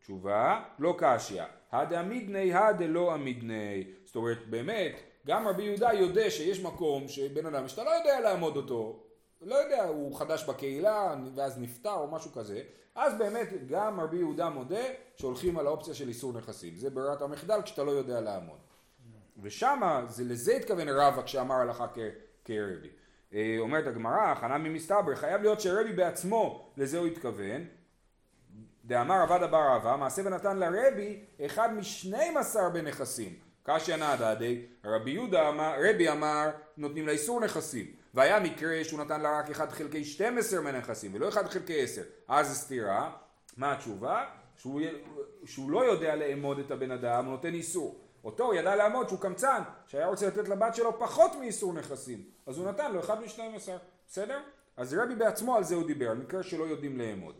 תשובה 0.00 0.64
לא 0.78 0.94
קשיא. 0.98 1.42
הדעמידני 1.72 2.54
הדלא 2.54 3.14
עמידני. 3.14 3.84
זאת 4.04 4.16
אומרת 4.16 4.46
באמת 4.50 4.92
גם 5.26 5.48
רבי 5.48 5.62
יהודה 5.62 5.92
יודע 5.92 6.30
שיש 6.30 6.60
מקום 6.60 7.08
שבן 7.08 7.46
אדם 7.46 7.68
שאתה 7.68 7.84
לא 7.84 7.90
יודע 7.90 8.20
לעמוד 8.20 8.56
אותו 8.56 9.02
לא 9.42 9.54
יודע 9.54 9.84
הוא 9.84 10.18
חדש 10.18 10.44
בקהילה 10.44 11.14
ואז 11.34 11.58
נפטר 11.58 11.94
או 11.94 12.10
משהו 12.10 12.32
כזה 12.32 12.62
אז 12.94 13.18
באמת 13.18 13.48
גם 13.66 14.00
רבי 14.00 14.16
יהודה 14.16 14.48
מודה 14.48 14.84
שהולכים 15.16 15.58
על 15.58 15.66
האופציה 15.66 15.94
של 15.94 16.08
איסור 16.08 16.32
נכסים. 16.32 16.74
זה 16.76 16.90
ברירת 16.90 17.22
המחדל 17.22 17.62
כשאתה 17.62 17.84
לא 17.84 17.90
יודע 17.90 18.20
לעמוד. 18.20 18.58
ושמה, 19.42 20.04
זה, 20.08 20.24
לזה 20.24 20.52
התכוון 20.52 20.88
רבא 20.88 21.22
כשאמר 21.22 21.54
הלכה 21.54 21.86
כרבי. 22.44 22.88
אה, 23.34 23.56
אומרת 23.58 23.86
הגמרא, 23.86 24.20
הכנה 24.20 24.58
ממסתבר, 24.58 25.14
חייב 25.14 25.42
להיות 25.42 25.60
שרבי 25.60 25.92
בעצמו 25.92 26.70
לזה 26.76 26.98
הוא 26.98 27.06
התכוון. 27.06 27.64
דאמר 28.84 29.14
עבד 29.14 29.42
אבר 29.42 29.72
רבא, 29.74 29.96
מעשה 29.96 30.22
ונתן 30.24 30.56
לרבי 30.56 31.24
אחד 31.46 31.74
משנים 31.74 32.36
עשר 32.36 32.70
בנכסים. 32.70 33.34
קשיא 33.62 33.96
נעדה 33.96 34.34
די, 34.34 34.66
רבי 34.84 35.10
יהודה 35.10 35.48
אמר, 35.48 35.74
רבי 35.88 36.10
אמר 36.10 36.50
נותנים 36.76 37.06
לה 37.06 37.12
איסור 37.12 37.40
נכסים. 37.40 37.97
והיה 38.14 38.40
מקרה 38.40 38.84
שהוא 38.84 39.00
נתן 39.00 39.20
לה 39.20 39.38
רק 39.38 39.50
1 39.50 39.72
חלקי 39.72 40.04
12 40.04 40.60
מהנכסים 40.60 41.14
ולא 41.14 41.28
1 41.28 41.48
חלקי 41.48 41.82
10 41.82 42.02
אז 42.28 42.58
סתירה 42.58 43.16
מה 43.56 43.72
התשובה? 43.72 44.24
שהוא, 44.56 44.80
שהוא 45.44 45.70
לא 45.70 45.84
יודע 45.84 46.16
לאמוד 46.16 46.58
את 46.58 46.70
הבן 46.70 46.90
אדם 46.90 47.24
הוא 47.24 47.32
נותן 47.32 47.54
איסור 47.54 48.00
אותו 48.24 48.44
הוא 48.44 48.54
ידע 48.54 48.76
לעמוד 48.76 49.08
שהוא 49.08 49.20
קמצן 49.20 49.62
שהיה 49.86 50.06
רוצה 50.06 50.26
לתת 50.26 50.48
לבת 50.48 50.74
שלו 50.74 50.98
פחות 50.98 51.34
מאיסור 51.40 51.72
נכסים 51.72 52.24
אז 52.46 52.58
הוא 52.58 52.68
נתן 52.68 52.92
לו 52.92 53.00
1 53.00 53.18
מ-12 53.20 53.70
בסדר? 54.08 54.40
אז 54.76 54.94
רבי 54.94 55.14
בעצמו 55.14 55.56
על 55.56 55.64
זה 55.64 55.74
הוא 55.74 55.86
דיבר 55.86 56.10
על 56.10 56.16
מקרה 56.16 56.42
שלא 56.42 56.64
יודעים 56.64 56.98
לאמוד 56.98 57.34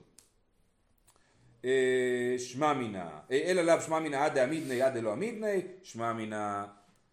אה, 1.65 2.35
שמע 2.39 2.73
מינה, 2.73 3.11
אה, 3.31 3.43
אלא 3.45 3.63
לאו 3.63 3.81
שמע 3.81 3.99
מינה 3.99 4.25
עד 4.25 4.35
דעמידני 4.35 4.83
עד 4.83 4.95
דלא 4.95 5.13
עמידני, 5.13 5.63
שמע 5.83 6.13
מינה 6.13 6.67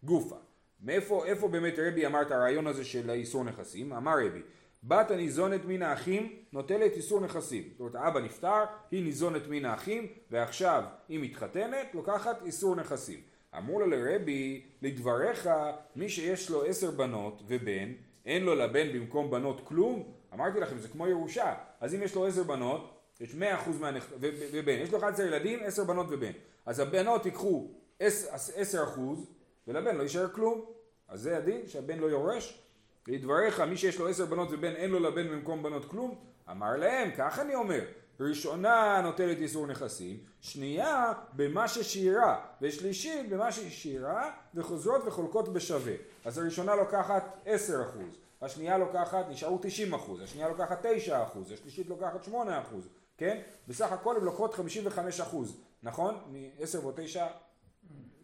גופה. 0.04 0.36
מאיפה 0.82 1.26
איפה 1.26 1.48
באמת 1.48 1.74
רבי 1.78 2.06
אמר 2.06 2.22
את 2.22 2.32
הרעיון 2.32 2.68
הזה 2.68 2.86
של 2.86 3.10
האיסור 3.10 3.44
נכסים? 3.44 3.94
אמר 3.94 4.16
רבי, 4.26 4.42
בת 4.84 5.12
הניזונת 5.12 5.66
מן 5.66 5.82
האחים 5.82 6.36
נוטלת 6.54 6.94
איסור 6.96 7.22
נכסים. 7.22 7.64
זאת 7.72 7.80
אומרת 7.80 7.96
האבא 7.96 8.20
נפטר, 8.20 8.64
היא 8.92 9.04
ניזונת 9.04 9.48
מן 9.48 9.66
האחים, 9.66 10.08
ועכשיו 10.32 10.84
היא 11.10 11.20
מתחתנת, 11.20 11.88
לוקחת 11.94 12.42
איסור 12.46 12.76
נכסים. 12.76 13.20
אמרו 13.58 13.80
לו 13.80 13.88
לרבי, 13.88 14.66
לדבריך, 14.82 15.50
מי 15.96 16.10
שיש 16.10 16.50
לו 16.50 16.66
עשר 16.66 16.92
בנות 16.92 17.44
ובן, 17.48 17.92
אין 18.26 18.44
לו 18.44 18.56
לבן 18.56 18.94
במקום 18.94 19.32
בנות 19.32 19.62
כלום? 19.64 20.04
אמרתי 20.34 20.60
לכם, 20.60 20.78
זה 20.78 20.88
כמו 20.88 21.08
ירושה. 21.08 21.54
אז 21.80 21.96
אם 21.96 22.04
יש 22.04 22.16
לו 22.16 22.28
עשר 22.28 22.44
בנות, 22.44 23.00
יש 23.20 23.36
מאה 23.36 23.56
אחוז 23.56 23.80
מהנכ... 23.80 24.06
ובן, 24.52 24.74
יש 24.74 24.92
לו 24.92 24.98
11 24.98 25.26
ילדים, 25.26 25.60
עשר 25.64 25.84
בנות 25.84 26.08
ובן. 26.10 26.32
אז 26.66 26.80
הבנות 26.80 27.26
ייקחו 27.26 27.72
עשר 28.00 28.84
אחוז, 28.84 29.28
ולבן 29.68 29.96
לא 29.96 30.04
יישאר 30.04 30.28
כלום. 30.28 30.66
אז 31.08 31.22
זה 31.22 31.38
הדין 31.38 31.68
שהבן 31.68 32.00
לא 32.00 32.06
יורש. 32.06 32.66
לדבריך 33.08 33.60
מי 33.60 33.78
שיש 33.78 34.00
לו 34.00 34.08
עשר 34.08 34.26
בנות 34.26 34.48
ובן 34.52 34.76
אין 34.76 34.90
לו 34.90 35.00
לבן 35.00 35.30
במקום 35.30 35.64
בנות 35.64 35.86
כלום 35.86 36.16
אמר 36.52 36.76
להם 36.78 37.12
כך 37.18 37.40
אני 37.40 37.56
אומר 37.56 37.86
ראשונה 38.20 39.02
נוטלת 39.04 39.38
איסור 39.38 39.68
נכסים 39.68 40.18
שנייה 40.42 41.14
במה 41.34 41.68
ששירה 41.68 42.46
ושלישית 42.62 43.30
במה 43.30 43.52
ששירה 43.52 44.32
וחוזרות 44.56 45.02
וחולקות 45.06 45.54
בשווה 45.54 45.94
אז 46.26 46.38
הראשונה 46.38 46.76
לוקחת 46.76 47.42
עשר 47.46 47.84
אחוז 47.84 48.18
השנייה 48.42 48.78
לוקחת 48.78 49.26
נשארו 49.30 49.60
תשעים 49.62 49.94
אחוז 49.94 50.22
השנייה 50.22 50.50
לוקחת 50.50 50.86
תשע 50.86 51.24
אחוז 51.24 51.52
השלישית 51.52 51.90
לוקחת 51.90 52.24
שמונה 52.24 52.62
אחוז 52.62 52.88
כן 53.18 53.42
בסך 53.68 53.92
הכל 53.92 54.16
הן 54.18 54.24
לוקחות 54.24 54.54
חמישים 54.54 54.84
וחמש 54.86 55.22
אחוז 55.22 55.58
נכון? 55.84 56.16
מעשר 56.32 56.80
ועוד 56.82 56.94
תשע 56.98 57.28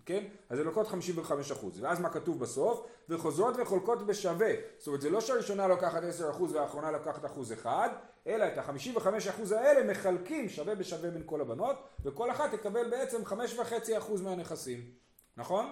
כן? 0.06 0.24
אז 0.50 0.58
זה 0.58 0.64
לוקחות 0.64 0.88
55 0.88 1.52
אחוז. 1.52 1.80
ואז 1.84 2.00
מה 2.00 2.10
כתוב 2.10 2.40
בסוף? 2.40 2.88
וחוזרות 3.10 3.56
וחולקות 3.58 4.06
בשווה. 4.06 4.52
זאת 4.78 4.88
אומרת, 4.88 5.02
זה 5.02 5.10
לא 5.10 5.22
שהראשונה 5.22 5.68
לוקחת 5.68 6.04
10 6.04 6.30
אחוז 6.30 6.56
והאחרונה 6.56 6.92
לוקחת 6.92 7.26
אחוז 7.26 7.54
אחד, 7.54 7.90
אלא 8.28 8.48
את 8.48 8.58
ה-55 8.58 9.30
אחוז 9.30 9.52
האלה 9.52 9.92
מחלקים 9.92 10.50
שווה 10.50 10.76
בשווה 10.76 11.10
בין 11.10 11.24
כל 11.26 11.42
הבנות, 11.42 11.76
וכל 12.04 12.32
אחת 12.32 12.54
תקבל 12.54 12.90
בעצם 12.90 13.22
5.5 13.26 13.98
אחוז 13.98 14.22
מהנכסים. 14.22 14.82
נכון? 15.38 15.72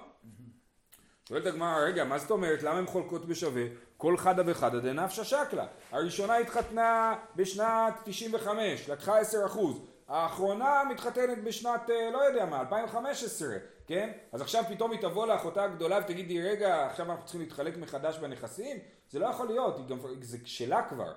שואלת 1.29 1.45
הגמרא, 1.45 1.79
רגע, 1.79 2.03
מה 2.03 2.19
זאת 2.19 2.31
אומרת? 2.31 2.63
למה 2.63 2.77
הן 2.77 2.85
חולקות 2.85 3.25
בשווה? 3.25 3.63
כל 3.97 4.17
חדה 4.17 4.43
וחדה 4.45 4.79
דנפשא 4.79 5.23
שקלה. 5.23 5.65
הראשונה 5.91 6.37
התחתנה 6.37 7.15
בשנת 7.35 7.93
95, 8.03 8.89
לקחה 8.89 9.19
10 9.19 9.45
אחוז. 9.45 9.79
האחרונה 10.07 10.83
מתחתנת 10.89 11.43
בשנת, 11.43 11.89
אה, 11.89 12.09
לא 12.13 12.17
יודע 12.17 12.45
מה, 12.45 12.59
2015, 12.59 13.47
כן? 13.89 14.11
אז 14.31 14.41
עכשיו 14.41 14.63
פתאום 14.69 14.91
היא 14.91 14.99
תבוא 15.01 15.27
לאחותה 15.27 15.63
הגדולה 15.63 15.99
ותגיד 16.03 16.27
לי, 16.27 16.41
רגע, 16.41 16.85
עכשיו 16.85 17.11
אנחנו 17.11 17.23
צריכים 17.23 17.41
להתחלק 17.41 17.77
מחדש 17.77 18.17
בנכסים? 18.17 18.77
זה 19.09 19.19
לא 19.19 19.25
יכול 19.25 19.47
להיות, 19.47 19.87
גם, 19.87 19.97
זה 20.21 20.37
שלה 20.45 20.89
כבר. 20.89 21.13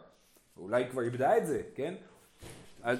אולי 0.57 0.91
כבר 0.91 1.03
איבדה 1.03 1.37
את 1.37 1.47
זה, 1.47 1.63
כן? 1.75 1.95
אז, 2.83 2.99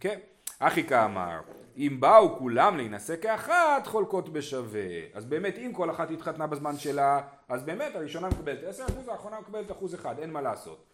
כן. 0.00 0.18
אחי 0.58 0.84
כאמר, 0.84 1.40
אם 1.76 1.96
באו 2.00 2.38
כולם 2.38 2.76
להינשא 2.76 3.16
כאחת, 3.22 3.86
חולקות 3.86 4.28
בשווה. 4.28 4.90
אז 5.14 5.24
באמת, 5.24 5.58
אם 5.58 5.72
כל 5.74 5.90
אחת 5.90 6.10
התחתנה 6.10 6.46
בזמן 6.46 6.76
שלה, 6.76 7.20
אז 7.48 7.62
באמת 7.62 7.96
הראשונה 7.96 8.28
מקבלת 8.28 8.78
10%, 9.08 9.10
האחרונה 9.10 9.40
מקבלת 9.40 9.70
אחוז 9.72 9.94
אחד, 9.94 10.18
אין 10.18 10.30
מה 10.30 10.40
לעשות. 10.40 10.86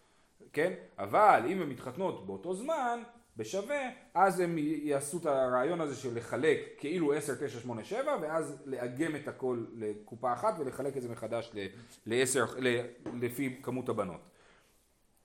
כן? 0.53 0.73
אבל 0.99 1.43
אם 1.47 1.61
הן 1.61 1.69
מתחתנות 1.69 2.27
באותו 2.27 2.53
זמן, 2.53 3.03
בשווה, 3.39 3.89
אז 4.13 4.39
הם 4.39 4.57
יעשו 4.57 5.17
את 5.17 5.25
הרעיון 5.25 5.81
הזה 5.81 5.95
של 5.95 6.17
לחלק 6.17 6.59
כאילו 6.77 7.13
10, 7.13 7.35
9, 7.35 7.59
8, 7.59 7.83
7, 7.83 8.17
ואז 8.21 8.55
לאגם 8.65 9.15
את 9.15 9.27
הכל 9.27 9.65
לקופה 9.75 10.33
אחת 10.33 10.55
ולחלק 10.59 10.97
את 10.97 11.01
זה 11.01 11.09
מחדש 11.09 11.51
ל-10, 12.05 12.59
לפי 13.21 13.59
כמות 13.63 13.89
הבנות. 13.89 14.21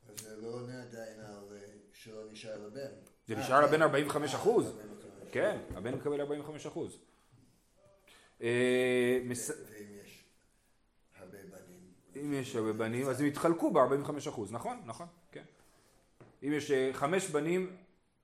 אז 0.09 0.25
זה 0.25 0.37
לא 0.43 0.49
עונה 0.49 0.83
עדיין 0.83 1.21
על 1.21 1.45
אה, 1.53 1.59
שלא 1.93 2.23
נשאר 2.33 2.67
לבן. 2.67 2.91
זה 3.27 3.35
אה, 3.35 3.41
נשאר 3.41 3.61
כן. 3.61 3.69
לבן 3.69 3.83
45 3.83 4.35
אחוז. 4.35 4.67
אה, 4.67 4.71
45. 4.71 5.33
כן, 5.33 5.59
הבן 5.75 5.95
מקבל 5.95 6.21
45 6.21 6.67
אחוז. 6.67 6.99
אה, 8.43 9.19
ואם 9.25 9.33
יש 10.05 10.25
הרבה 11.17 11.39
בנים. 11.39 11.81
אם 12.17 12.33
יש 12.33 12.57
הרבה 12.57 12.73
בנים, 12.73 13.09
אז 13.09 13.21
הם 13.21 13.27
יתחלקו 13.27 13.71
ב-45 13.71 14.29
אחוז, 14.29 14.53
נכון? 14.53 14.83
נכון, 14.87 15.07
כן. 15.33 15.45
אם 16.43 16.53
יש 16.53 16.71
אה, 16.71 16.91
חמש 16.93 17.31
בנים, 17.31 17.77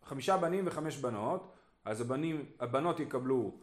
חמישה 0.04 0.36
בנים 0.36 0.66
וחמש 0.66 0.96
בנות, 0.96 1.52
אז 1.84 2.00
הבנים, 2.00 2.44
הבנות 2.60 3.00
יקבלו 3.00 3.54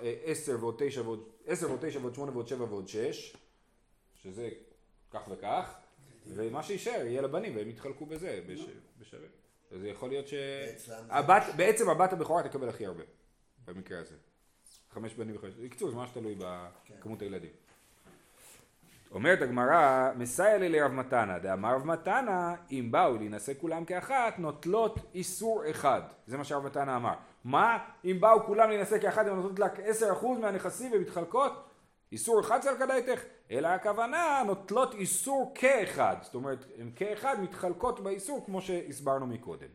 אה, 0.00 0.14
עשר 0.24 0.56
ועוד 0.60 0.74
תשע 0.78 1.02
ועוד, 1.02 1.28
עשר 1.46 1.66
ועוד 1.68 1.88
תשע 1.88 1.98
ועוד 2.00 2.14
שמונה 2.14 2.32
ועוד 2.32 2.48
שבע 2.48 2.64
ועוד 2.64 2.88
שש, 2.88 3.36
שזה 4.22 4.48
כך 5.10 5.28
וכך, 5.30 5.74
ומה 6.26 6.62
שישאר 6.62 7.06
יהיה 7.06 7.22
לבנים 7.22 7.56
והם 7.56 7.68
יתחלקו 7.70 8.06
בזה, 8.06 8.40
בש- 8.46 8.60
בשווה. 8.98 9.28
אז 9.70 9.84
יכול 9.84 10.08
להיות 10.08 10.28
ש... 10.28 10.34
הבת, 11.10 11.42
בעצם 11.56 11.88
הבת 11.90 12.12
הבכורה 12.12 12.42
תקבל 12.48 12.68
הכי 12.68 12.86
הרבה, 12.86 13.02
במקרה 13.64 13.98
הזה. 14.00 14.14
חמש 14.90 15.14
בנים 15.14 15.36
וחמש, 15.36 15.54
בקיצור, 15.54 15.90
זה 15.90 15.96
ממש 15.96 16.10
תלוי 16.10 16.36
בכמות 16.38 17.22
הילדים. 17.22 17.50
אומרת 19.12 19.42
הגמרא, 19.42 20.10
מסייע 20.16 20.58
לי 20.58 20.68
לרב 20.68 20.92
מתנה, 20.92 21.38
דאמר 21.38 21.74
רב 21.74 21.86
מתנה, 21.86 22.54
אם 22.70 22.88
באו 22.90 23.16
להינשא 23.16 23.52
כולם 23.60 23.84
כאחת, 23.84 24.38
נוטלות 24.38 24.98
איסור 25.14 25.70
אחד. 25.70 26.00
זה 26.26 26.36
מה 26.36 26.44
שרב 26.44 26.66
מתנה 26.66 26.96
אמר. 26.96 27.14
מה? 27.44 27.78
אם 28.04 28.16
באו 28.20 28.46
כולם 28.46 28.68
להינשא 28.68 28.98
כאחת, 29.00 29.26
הן 29.26 29.36
נוטלות 29.36 29.58
לה 29.58 29.66
10% 30.20 30.26
מהנכסים 30.40 30.92
ומתחלקות? 30.92 31.64
איסור 32.12 32.40
אחד 32.40 32.60
צריך 32.60 32.78
כדאיתך, 32.78 33.22
אלא 33.50 33.68
הכוונה 33.68 34.42
נוטלות 34.46 34.94
איסור 34.94 35.52
כאחד. 35.54 36.16
זאת 36.22 36.34
אומרת, 36.34 36.64
הן 36.78 36.90
כאחד 36.96 37.36
מתחלקות 37.42 38.00
באיסור 38.00 38.44
כמו 38.46 38.60
שהסברנו 38.60 39.26
מקודם. 39.26 39.68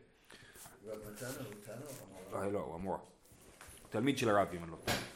רב 0.86 0.98
מתנה 1.12 1.28
הוא 1.28 1.54
תנא 1.64 1.74
או 1.74 2.30
המורה? 2.30 2.46
אה, 2.46 2.50
לא, 2.50 2.58
הוא 2.58 2.74
המורה. 2.74 2.98
תלמיד 3.88 4.18
של 4.18 4.30
הרב, 4.30 4.48
אם 4.52 4.62
אני 4.64 4.70
לא 4.70 4.76
טועה. 4.76 5.13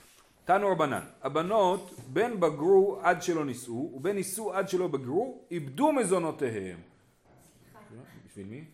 תנו 0.49 0.69
רבנן, 0.69 1.01
הבנות 1.23 1.91
בין 2.13 2.41
בגרו 2.41 2.99
עד 3.03 3.23
שלא 3.23 3.45
נישאו, 3.45 3.93
ובין 3.95 4.17
נישאו 4.17 4.53
עד 4.53 4.69
שלא 4.69 4.89
בגרו, 4.89 5.45
איבדו 5.51 5.93
מזונותיהם. 5.93 6.79
בשביל 8.27 8.47
מי? 8.47 8.65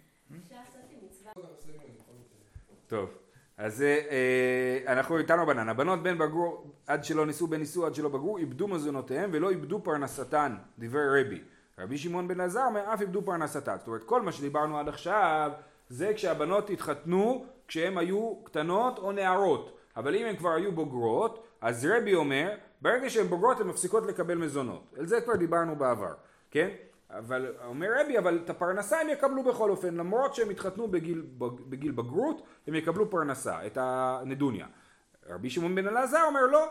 טוב, 2.87 3.11
אז 3.57 3.83
אה, 3.83 4.93
אנחנו 4.93 5.19
איתנו 5.19 5.43
רבנן, 5.43 5.69
הבנות 5.69 6.03
בין 6.03 6.19
בגרו 6.19 6.65
עד 6.87 7.05
שלא 7.05 7.27
נישאו, 7.27 7.47
בין 7.47 7.61
נישאו 7.61 7.87
עד 7.87 7.95
שלא 7.95 8.09
בגרו, 8.09 8.39
איבדו 8.39 8.69
מזונותיהם 8.69 9.31
ולא 9.33 9.51
איבדו 9.51 9.81
פרנסתן, 9.85 10.57
דברי 10.79 11.21
רבי. 11.21 11.41
רבי 11.79 11.99
שמעון 11.99 12.29
בן 12.29 12.41
עזר 12.41 12.65
אומר, 12.67 12.95
אף 12.95 13.01
איבדו 13.01 13.23
פרנסתן. 13.23 13.77
זאת 13.79 13.87
אומרת, 13.87 14.05
כל 14.05 14.23
מה 14.23 14.33
שדיברנו 14.33 14.79
עד 14.79 14.89
עכשיו, 14.89 15.53
זה 15.89 16.13
כשהבנות 16.15 16.71
התחתנו 16.71 17.47
כשהן 17.69 17.99
היו 17.99 18.35
קטנות 18.45 18.99
או 18.99 19.13
נערות. 19.13 19.79
אבל 19.97 20.15
אם 20.15 20.27
הן 20.27 20.37
כבר 20.37 20.51
היו 20.51 20.73
בוגרות, 20.73 21.44
אז 21.65 21.87
רבי 21.87 22.15
אומר, 22.15 22.55
ברגע 22.81 23.11
שהן 23.11 23.27
בוגרות 23.27 23.61
הן 23.61 23.67
מפסיקות 23.67 24.07
לקבל 24.07 24.35
מזונות. 24.35 24.95
על 24.99 25.07
זה 25.07 25.21
כבר 25.21 25.37
דיברנו 25.37 25.77
בעבר, 25.77 26.15
כן? 26.51 26.69
אבל 27.11 27.55
אומר 27.65 27.89
רבי, 28.01 28.19
אבל 28.19 28.41
את 28.45 28.51
הפרנסה 28.51 29.01
הם 29.01 29.09
יקבלו 29.09 29.43
בכל 29.43 29.71
אופן, 29.71 29.95
למרות 29.95 30.35
שהם 30.35 30.51
התחתנו 30.51 30.89
בגיל, 30.89 31.23
בגיל 31.39 31.93
בגרות, 31.93 32.43
הם 32.67 32.75
יקבלו 32.75 33.11
פרנסה, 33.11 33.67
את 33.67 33.79
הנדוניה. 33.81 34.67
רבי 35.29 35.51
שמעון 35.51 35.75
בן 35.75 35.89
אלעזר 35.89 36.23
אומר 36.27 36.47
לא, 36.47 36.69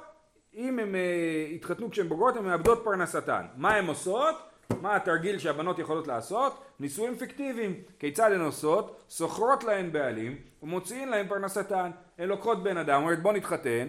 אם 0.55 0.79
הם 0.79 0.95
uh, 0.95 1.55
התחתנו 1.55 1.91
כשהן 1.91 2.07
בוגרות 2.07 2.35
הן 2.35 2.43
מאבדות 2.43 2.81
פרנסתן. 2.83 3.45
מה 3.55 3.75
הן 3.75 3.87
עושות? 3.87 4.35
מה 4.81 4.95
התרגיל 4.95 5.39
שהבנות 5.39 5.79
יכולות 5.79 6.07
לעשות? 6.07 6.63
נישואים 6.79 7.15
פיקטיביים. 7.15 7.81
כיצד 7.99 8.31
הן 8.31 8.41
עושות? 8.41 9.03
שוכרות 9.09 9.63
להן 9.63 9.91
בעלים 9.91 10.37
ומוציאים 10.63 11.09
להן 11.09 11.27
פרנסתן. 11.27 11.91
הן 12.17 12.29
לוקחות 12.29 12.63
בן 12.63 12.77
אדם, 12.77 13.01
אומרת 13.01 13.21
בוא 13.21 13.33
נתחתן, 13.33 13.87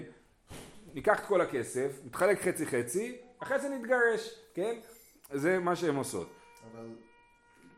ניקח 0.94 1.20
את 1.20 1.26
כל 1.26 1.40
הכסף, 1.40 2.00
נתחלק 2.04 2.42
חצי 2.42 2.66
חצי, 2.66 3.16
אחרי 3.38 3.60
זה 3.60 3.68
נתגרש, 3.68 4.40
כן? 4.54 4.74
זה 5.32 5.58
מה 5.58 5.76
שהן 5.76 5.96
עושות. 5.96 6.28
אבל 6.72 6.86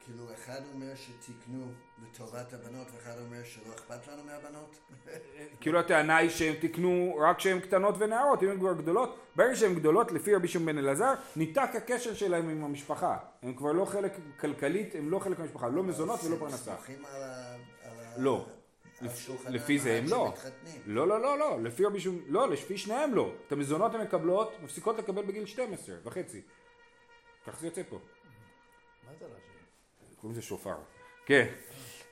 כאילו 0.05 0.25
אחד 0.35 0.61
אומר 0.75 0.95
שתיקנו 0.95 1.67
לטובת 2.03 2.53
הבנות 2.53 2.87
ואחד 2.95 3.19
אומר 3.19 3.45
שלא 3.45 3.75
אכפת 3.75 4.09
לנו 4.09 4.23
מהבנות. 4.25 4.79
כאילו 5.61 5.79
הטענה 5.79 6.17
היא 6.17 6.31
שהם 6.31 6.55
תיקנו 6.55 7.19
רק 7.21 7.37
כשהן 7.37 7.61
קטנות 7.61 7.95
ונערות, 7.99 8.43
אם 8.43 8.49
הן 8.49 8.59
כבר 8.59 8.73
גדולות, 8.73 9.19
ברגע 9.37 9.57
שהן 9.57 9.75
גדולות, 9.75 10.13
לפי 10.13 10.35
רבי 10.35 10.49
שמעון 10.49 10.67
בן 10.67 10.79
אלעזר, 10.79 11.15
ניתק 11.37 11.71
הקשר 11.75 12.15
שלהם 12.15 12.49
עם 12.49 12.65
המשפחה. 12.65 13.17
הן 13.43 13.55
כבר 13.55 13.73
לא 13.73 13.85
חלק 13.85 14.13
כלכלית, 14.41 14.95
הן 14.95 15.09
לא 15.09 15.19
חלק 15.19 15.39
מהמשפחה, 15.39 15.69
לא 15.69 15.83
מזונות 15.83 16.25
ולא 16.25 16.37
פרנסה. 16.37 16.75
לא. 18.17 18.47
לפי 19.49 19.79
זה 19.79 19.99
הם 19.99 20.05
לא. 20.09 20.35
לא, 20.87 21.09
לא, 21.09 21.21
לא, 21.21 21.39
לא, 21.39 21.63
לפי 21.63 21.85
רבי 21.85 22.01
שמעון, 22.01 22.23
לא, 22.29 22.51
לפי 22.51 22.79
שניהם 22.79 23.15
לא. 23.15 23.33
את 23.47 23.53
המזונות 23.53 23.95
הן 23.95 24.01
מקבלות, 24.01 24.53
מפסיקות 24.63 24.99
לקבל 24.99 25.23
בגיל 25.23 25.47
12 25.47 25.97
וחצי. 26.05 26.41
כך 27.47 27.61
זה 27.61 27.67
יוצא 27.67 27.83
פה. 27.89 27.99
מה 29.07 29.13
זה 29.19 29.25
רש"י? 29.25 30.15
קוראים 30.17 30.39
לזה 30.39 30.43
שופר. 30.43 30.77
כן. 31.27 31.47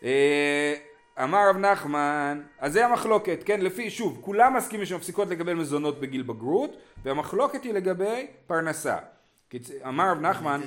אה, 0.03 0.75
אמר 1.23 1.49
רב 1.51 1.57
נחמן, 1.57 2.43
אז 2.59 2.73
זה 2.73 2.87
המחלוקת, 2.87 3.39
כן, 3.45 3.61
לפי, 3.61 3.91
שוב, 3.91 4.19
כולם 4.21 4.57
מסכימים 4.57 4.87
שמפסיקות 4.87 5.29
לקבל 5.29 5.55
מזונות 5.55 6.01
בגיל 6.01 6.23
בגרות, 6.23 6.71
והמחלוקת 7.03 7.63
היא 7.63 7.73
לגבי 7.73 8.27
פרנסה. 8.47 8.99
אמר 9.89 10.11
רב 10.11 10.21
נחמן, 10.21 10.61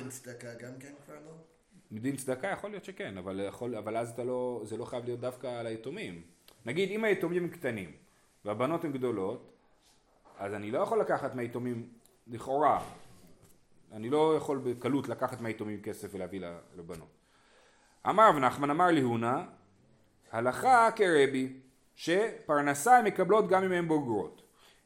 גם 0.60 0.72
כן 0.80 0.92
כבר 1.06 1.14
לא? 1.14 1.47
מדין 1.90 2.16
צדקה 2.16 2.48
יכול 2.48 2.70
להיות 2.70 2.84
שכן, 2.84 3.18
אבל, 3.18 3.40
יכול, 3.48 3.76
אבל 3.76 3.96
אז 3.96 4.18
לא, 4.18 4.60
זה 4.64 4.76
לא 4.76 4.84
חייב 4.84 5.04
להיות 5.04 5.20
דווקא 5.20 5.46
על 5.46 5.66
היתומים. 5.66 6.22
נגיד 6.66 6.90
אם 6.90 7.04
היתומים 7.04 7.48
קטנים 7.48 7.92
והבנות 8.44 8.84
הן 8.84 8.92
גדולות, 8.92 9.52
אז 10.38 10.54
אני 10.54 10.70
לא 10.70 10.78
יכול 10.78 11.00
לקחת 11.00 11.34
מהיתומים, 11.34 11.88
לכאורה, 12.26 12.80
אני 13.92 14.10
לא 14.10 14.36
יכול 14.36 14.58
בקלות 14.58 15.08
לקחת 15.08 15.40
מהיתומים 15.40 15.82
כסף 15.82 16.08
ולהביא 16.12 16.40
לבנות. 16.76 17.08
אמר 18.08 18.28
רב 18.28 18.36
נחמן, 18.36 18.70
אמר 18.70 18.86
לי 18.86 19.00
הונא, 19.00 19.42
הלכה 20.32 20.88
כרבי, 20.96 21.52
שפרנסה 21.94 22.98
הן 22.98 23.06
מקבלות 23.06 23.48
גם 23.48 23.64
אם 23.64 23.72
הן 23.72 23.88
בוגרות. 23.88 24.42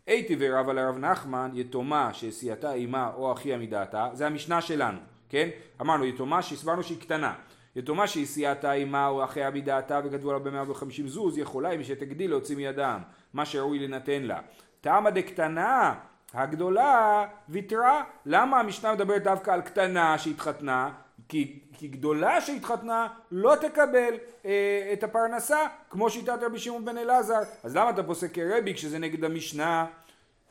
הייתי 0.07 0.37
ורב 0.39 0.69
על 0.69 0.79
הרב 0.79 0.99
נחמן, 0.99 1.51
יתומה 1.55 2.15
שהסיעתה 2.15 2.73
אימה 2.73 3.13
או 3.15 3.33
אחיה 3.33 3.59
מדעתה, 3.59 4.11
זה 4.13 4.27
המשנה 4.27 4.61
שלנו, 4.61 4.99
כן? 5.33 5.49
אמרנו 5.81 6.05
יתומה 6.05 6.43
שהסברנו 6.43 6.83
שהיא 6.83 7.01
קטנה. 7.01 7.35
יתומה 7.77 8.07
שהסיעתה 8.07 8.73
אימה 8.73 9.07
או 9.07 9.25
אחיה 9.25 9.51
מדעתה 9.51 10.01
וכתבו 10.05 10.31
עליו 10.31 10.45
ב-150 10.45 11.07
זוז, 11.07 11.39
יכולה 11.39 11.71
אם 11.71 11.83
שתגדיל 11.83 12.31
להוציא 12.31 12.57
מידם 12.57 13.01
מה 13.33 13.47
שראוי 13.47 13.79
לנתן 13.79 14.23
לה. 14.23 14.41
טעמה 14.81 15.11
דקטנה, 15.11 15.95
הגדולה 16.35 17.27
ויתרה. 17.49 18.05
למה 18.27 18.61
המשנה 18.61 18.93
מדברת 18.93 19.23
דווקא 19.23 19.51
על 19.51 19.61
קטנה 19.61 20.19
שהתחתנה? 20.19 20.91
כי, 21.29 21.61
כי 21.73 21.89
גדולה 21.89 22.41
שהתחתנה 22.41 23.09
לא 23.31 23.55
תקבל 23.61 24.15
אה, 24.47 24.91
את 24.93 25.05
הפרנסה 25.05 25.59
כמו 25.91 26.11
שיטת 26.11 26.39
רבי 26.43 26.59
שמעון 26.59 26.85
בן 26.85 26.99
אלעזר. 26.99 27.41
אז 27.63 27.77
למה 27.77 27.91
אתה 27.91 28.03
פוסק 28.03 28.35
כרבי 28.35 28.75
כשזה 28.75 28.99
נגד 28.99 29.25
המשנה? 29.25 29.87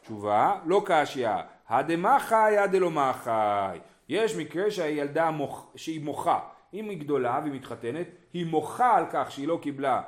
תשובה, 0.03 0.55
לא 0.65 0.83
קשיא, 0.85 1.29
הדמה 1.69 2.19
חי 2.19 2.57
הדלא 2.57 2.91
מחי. 2.91 3.90
יש 4.11 4.35
מקרה 4.35 4.71
שהילדה 4.71 5.31
מוח, 5.31 5.65
שהיא 5.75 6.01
מוחה. 6.01 6.39
אם 6.73 6.89
היא 6.89 6.99
גדולה 6.99 7.39
והיא 7.43 7.53
מתחתנת, 7.53 8.07
היא 8.33 8.45
מוחה 8.45 8.97
על 8.97 9.05
כך 9.11 9.31
שהיא 9.31 9.47
לא 9.47 9.59
קיבלה 9.61 10.01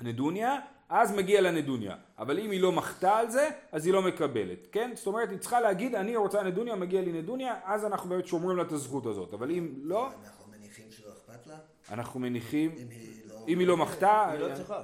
נדוניה, 0.00 0.58
אז 0.88 1.16
מגיע 1.16 1.40
לה 1.40 1.50
נדוניה. 1.50 1.96
אבל 2.18 2.38
אם 2.38 2.50
היא 2.50 2.60
לא 2.60 2.72
מחתה 2.72 3.16
על 3.16 3.30
זה, 3.30 3.48
אז 3.72 3.86
היא 3.86 3.94
לא 3.94 4.02
מקבלת, 4.02 4.66
כן? 4.72 4.90
זאת 4.94 5.06
אומרת, 5.06 5.30
היא 5.30 5.38
צריכה 5.38 5.60
להגיד, 5.60 5.94
אני 5.94 6.16
רוצה 6.16 6.42
נדוניה, 6.42 6.76
מגיע 6.76 7.00
לי 7.00 7.12
נדוניה, 7.12 7.54
אז 7.64 7.84
אנחנו 7.84 8.10
באמת 8.10 8.26
שומרים 8.26 8.56
לה 8.56 8.62
את 8.62 8.72
הזכות 8.72 9.06
הזאת. 9.06 9.34
אבל 9.34 9.50
אם 9.50 9.74
לא, 9.76 10.08
אנחנו 10.24 10.52
מניחים 10.52 10.90
שלא 10.90 11.12
אכפת 11.12 11.46
לה? 11.46 11.56
אנחנו 11.90 12.20
מניחים, 12.20 12.70
אם 12.78 12.86
היא 12.90 13.22
לא... 13.28 13.44
אם 13.48 13.58
היא 13.58 13.66
לא 13.66 13.76
מחתה, 13.76 14.30
היא 14.30 14.40
לא 14.40 14.54
צריכה. 14.54 14.82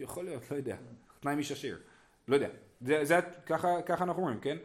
יכול 0.00 0.24
להיות, 0.24 0.50
לא 0.50 0.56
יודע. 0.56 0.76
תנאי 1.20 1.34
מששיר. 1.34 1.78
לא 2.28 2.34
יודע. 2.34 2.48
זה, 2.80 3.04
זה 3.04 3.20
ככה, 3.46 3.82
ככה 3.82 4.04
אנחנו 4.04 4.22
אומרים, 4.22 4.40
כן? 4.40 4.56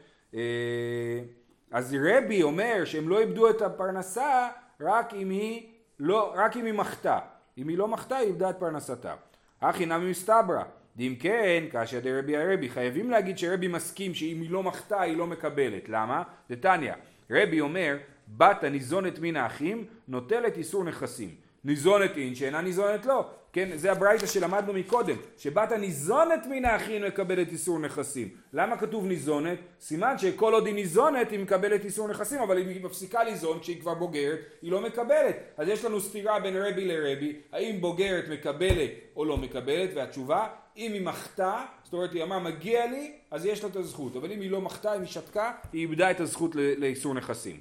אז 1.71 1.97
רבי 2.01 2.43
אומר 2.43 2.85
שהם 2.85 3.09
לא 3.09 3.19
איבדו 3.19 3.49
את 3.49 3.61
הפרנסה 3.61 4.47
רק 4.81 5.13
אם 5.13 5.29
היא 5.29 5.67
לא, 5.99 6.33
רק 6.35 6.57
אם 6.57 6.65
היא 6.65 6.73
מחתה. 6.73 7.19
אם 7.57 7.67
היא 7.67 7.77
לא 7.77 7.87
מחתה, 7.87 8.17
היא 8.17 8.27
איבדה 8.27 8.49
את 8.49 8.55
פרנסתה. 8.59 9.13
הכי 9.61 9.85
נמי 9.85 10.09
מסתברא. 10.09 10.63
ואם 10.97 11.15
כן, 11.19 11.63
כאשר 11.71 11.99
דרבי 11.99 12.37
הרבי, 12.37 12.69
חייבים 12.69 13.11
להגיד 13.11 13.37
שרבי 13.37 13.67
מסכים 13.67 14.13
שאם 14.13 14.41
היא 14.41 14.51
לא 14.51 14.63
מחתה, 14.63 15.01
היא 15.01 15.17
לא 15.17 15.27
מקבלת. 15.27 15.89
למה? 15.89 16.23
דתניא, 16.49 16.93
רבי 17.31 17.59
אומר, 17.59 17.97
בת 18.37 18.63
הניזונת 18.63 19.19
מן 19.19 19.35
האחים, 19.35 19.85
נוטלת 20.07 20.57
איסור 20.57 20.83
נכסים. 20.83 21.35
ניזונת 21.63 22.17
אין, 22.17 22.35
שאינה 22.35 22.61
ניזונת 22.61 23.05
לא. 23.05 23.29
כן, 23.57 23.77
זה 23.77 23.91
הברייתא 23.91 24.25
שלמדנו 24.25 24.73
מקודם, 24.73 25.15
שבת 25.37 25.71
הניזונת 25.71 26.45
מן 26.49 26.65
האחים 26.65 27.03
מקבלת 27.03 27.51
איסור 27.51 27.79
נכסים. 27.79 28.29
למה 28.53 28.77
כתוב 28.77 29.05
ניזונת? 29.05 29.57
סימן 29.79 30.17
שכל 30.17 30.53
עוד 30.53 30.65
היא 30.65 30.75
ניזונת 30.75 31.31
היא 31.31 31.39
מקבלת 31.39 31.85
איסור 31.85 32.07
נכסים, 32.07 32.41
אבל 32.41 32.57
אם 32.57 32.67
היא 32.67 32.83
מפסיקה 32.83 33.23
ליזון 33.23 33.59
כשהיא 33.59 33.81
כבר 33.81 33.93
בוגרת, 33.93 34.39
היא 34.61 34.71
לא 34.71 34.81
מקבלת. 34.81 35.35
אז 35.57 35.67
יש 35.67 35.85
לנו 35.85 36.01
סתירה 36.01 36.39
בין 36.39 36.57
רבי 36.57 36.85
לרבי, 36.85 37.35
האם 37.51 37.81
בוגרת 37.81 38.23
מקבלת 38.29 38.91
או 39.15 39.25
לא 39.25 39.37
מקבלת, 39.37 39.89
והתשובה, 39.95 40.47
אם 40.77 40.93
היא 40.93 41.01
מחתה, 41.01 41.65
זאת 41.83 41.93
אומרת 41.93 42.13
היא 42.13 42.23
אמרה 42.23 42.39
מגיע 42.39 42.85
לי, 42.85 43.11
אז 43.31 43.45
יש 43.45 43.63
לה 43.63 43.69
את 43.69 43.75
הזכות, 43.75 44.15
אבל 44.15 44.31
אם 44.31 44.41
היא 44.41 44.51
לא 44.51 44.61
מחתה, 44.61 44.95
אם 44.95 45.01
היא 45.01 45.09
שתקה, 45.09 45.51
היא 45.73 45.81
איבדה 45.81 46.11
את 46.11 46.19
הזכות 46.19 46.55
לאיסור 46.55 47.13
נכסים. 47.13 47.59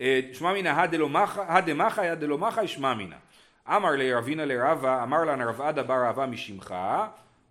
אה, 0.00 0.20
שמע 0.32 0.52
מינא 0.52 0.68
הדמחא 1.36 2.00
ידלא 2.00 2.38
מחא 2.38 2.66
שמע 2.66 2.94
מינא 2.94 3.16
אמר 3.76 3.90
לרבינה 3.96 4.44
לרבה, 4.44 5.02
אמר 5.02 5.24
לה 5.24 5.44
רב 5.44 5.60
עדה 5.60 5.82
בר 5.82 6.04
אהבה 6.06 6.26
משמך, 6.26 6.74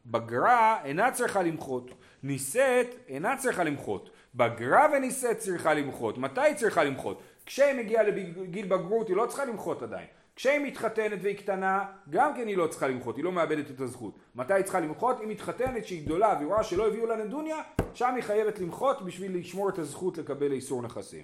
בגרה 0.06 0.77
אינה 0.84 1.12
צריכה 1.12 1.43
למחות, 1.43 1.91
נישאת 2.23 2.88
אינה 3.08 3.38
צריכה 3.38 3.63
למחות, 3.63 4.10
בגרה 4.36 4.88
ונישאת 4.93 5.38
צריכה 5.38 5.73
למחות, 5.73 6.17
מתי 6.17 6.41
היא 6.41 6.56
צריכה 6.56 6.84
למחות? 6.84 7.21
כשהיא 7.45 7.73
מגיעה 7.73 8.03
לגיל 8.03 8.65
בגרות 8.65 9.08
היא 9.08 9.15
לא 9.15 9.25
צריכה 9.25 9.45
למחות 9.45 9.84
עדיין, 9.84 10.08
כשהיא 10.36 10.60
מתחתנת 10.60 11.19
והיא 11.21 11.38
קטנה, 11.38 11.86
גם 12.10 12.36
כן 12.36 12.47
היא 12.47 12.58
לא 12.58 12.67
צריכה 12.67 12.88
למחות, 12.88 13.15
היא 13.15 13.23
לא 13.23 13.32
מאבדת 13.32 13.71
את 13.71 13.82
הזכות. 13.82 14.19
מתי 14.36 14.53
היא 14.53 14.63
צריכה 14.63 14.80
למחות? 14.80 15.19
היא 15.19 15.27
מתחתנת 15.27 15.86
שהיא 15.86 16.06
גדולה 16.06 16.34
והיא 16.38 16.47
רואה 16.47 16.63
שלא 16.63 16.88
הביאו 16.88 17.06
לה 17.06 17.15
נדוניה, 17.15 17.58
שם 17.93 18.15
היא 18.15 18.23
חייבת 18.23 18.60
למחות 18.60 19.01
בשביל 19.01 19.38
לשמור 19.38 19.69
את 19.69 19.80
הזכות 19.80 20.17
לקבל 20.17 20.51
איסור 20.51 20.82
נכסים. 20.82 21.23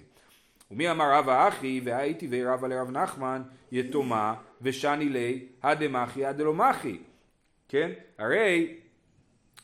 ומי 0.70 0.90
אמר 0.90 1.14
רבא 1.14 1.48
אחי 1.48 1.80
והייתי 1.84 2.28
ורבא 2.30 2.68
לרב 2.68 2.90
נחמן 2.90 3.42
יתומה 3.72 4.34
ושני 4.64 5.08
לי 5.08 5.46
הדמחי 5.62 6.24
הדלומחי 6.26 6.98
כן? 7.68 7.90
הרי 8.18 8.76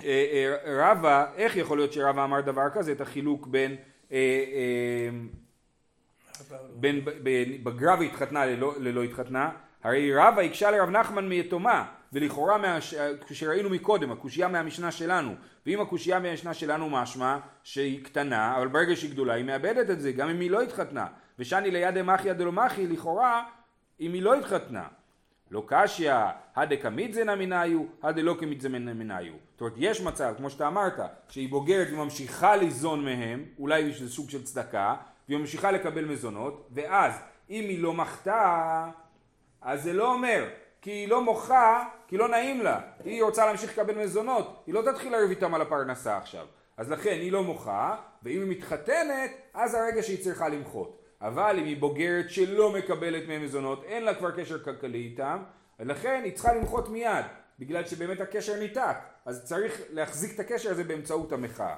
אה, 0.05 0.27
אה, 0.33 0.91
רבא 0.91 1.27
איך 1.37 1.57
יכול 1.57 1.79
להיות 1.79 1.93
שרבא 1.93 2.25
אמר 2.25 2.41
דבר 2.41 2.69
כזה? 2.75 2.93
את 2.93 3.01
החילוק 3.01 3.47
בין 3.47 3.77
אה, 4.13 5.09
בין 6.75 7.05
בגרה 7.63 7.97
והתחתנה 8.01 8.47
ללא, 8.47 8.75
ללא 8.79 9.03
התחתנה. 9.03 9.51
הרי 9.85 10.15
רבא 10.15 10.43
הקשה 10.43 10.71
לרב 10.71 10.91
נחמן 10.91 11.29
מיתומה 11.29 11.87
ולכאורה 12.13 12.79
כשראינו 13.27 13.71
מקודם 13.71 14.13
הקושייה 14.13 14.49
מהמשנה 14.49 14.91
שלנו. 14.91 15.35
ואם 15.67 15.81
הקושייה 15.81 16.19
מהמשנה 16.19 16.55
שלנו 16.55 16.91
משמע 16.91 17.39
שהיא 17.63 18.05
קטנה 18.05 18.57
אבל 18.57 18.69
ברגע 18.69 18.97
שהיא 18.97 19.11
גדולה 19.11 19.35
היא 19.35 19.45
מאבדת 19.45 19.91
את 19.91 20.01
זה 20.01 20.13
גם 20.13 20.29
אם 20.29 20.41
היא 20.41 20.51
לא 20.51 20.63
התחתנה. 20.63 21.07
ושני 21.39 21.71
ליד 21.71 21.99
דמחיה 21.99 22.35
דלומחי 22.35 22.87
לכאורה 22.87 23.45
אם 24.01 24.13
היא 24.13 24.23
לא 24.23 24.35
התחתנה 24.35 24.89
לא 25.51 25.65
קשיא, 25.67 26.15
הדה 26.57 26.77
כמידזנה 26.77 27.37
מניו, 27.37 27.81
הדה 28.03 28.23
לא 28.23 28.37
כמידזנה 28.41 28.95
מניו. 28.95 29.33
זאת 29.53 29.61
אומרת, 29.61 29.75
יש 29.77 30.01
מצב, 30.01 30.35
כמו 30.37 30.51
שאתה 30.51 30.69
אמרת, 30.69 31.01
שהיא 31.29 31.51
בוגרת 31.51 31.89
וממשיכה 31.93 32.57
ליזון 32.57 33.05
מהם, 33.05 33.45
אולי 33.59 33.85
איזה 33.85 34.11
סוג 34.11 34.31
של 34.31 34.45
צדקה, 34.45 34.95
והיא 35.29 35.39
ממשיכה 35.39 35.71
לקבל 35.71 36.05
מזונות, 36.05 36.69
ואז 36.71 37.13
אם 37.51 37.65
היא 37.65 37.83
לא 37.83 37.95
מחתה, 37.95 38.89
אז 39.63 39.83
זה 39.83 39.93
לא 39.93 40.13
אומר, 40.13 40.49
כי 40.83 40.91
היא 40.91 41.09
לא 41.09 41.25
מוחה, 41.25 41.85
כי 42.09 42.17
לא 42.17 42.29
נעים 42.29 42.63
לה. 42.63 42.81
היא 43.05 43.23
רוצה 43.23 43.47
להמשיך 43.47 43.79
לקבל 43.79 44.05
מזונות, 44.05 44.63
היא 44.67 44.75
לא 44.75 44.83
תתחיל 44.83 45.13
לריב 45.13 45.31
איתם 45.31 45.55
על 45.55 45.63
הפרנסה 45.63 46.17
עכשיו. 46.17 46.47
אז 46.77 46.91
לכן 46.91 47.11
היא 47.11 47.33
לא 47.33 47.43
מוחה, 47.43 47.97
ואם 48.23 48.41
היא 48.41 48.51
מתחתנת, 48.51 49.31
אז 49.55 49.75
הרגע 49.75 50.03
שהיא 50.03 50.25
צריכה 50.25 50.49
למחות. 50.49 51.00
אבל 51.21 51.57
אם 51.59 51.65
היא 51.65 51.77
בוגרת 51.77 52.31
שלא 52.31 52.73
מקבלת 52.73 53.29
מהם 53.29 53.45
מזונות, 53.45 53.85
אין 53.85 54.05
לה 54.05 54.15
כבר 54.15 54.31
קשר 54.31 54.65
כלכלי 54.65 54.99
איתם, 54.99 55.43
ולכן 55.79 56.21
היא 56.25 56.33
צריכה 56.33 56.55
למחות 56.55 56.89
מיד, 56.89 57.25
בגלל 57.59 57.87
שבאמת 57.87 58.21
הקשר 58.21 58.59
ניתק. 58.59 58.97
אז 59.25 59.45
צריך 59.45 59.81
להחזיק 59.91 60.35
את 60.35 60.41
הקשר 60.41 60.71
הזה 60.71 60.85
באמצעות 60.85 61.33
המחאה. 61.33 61.77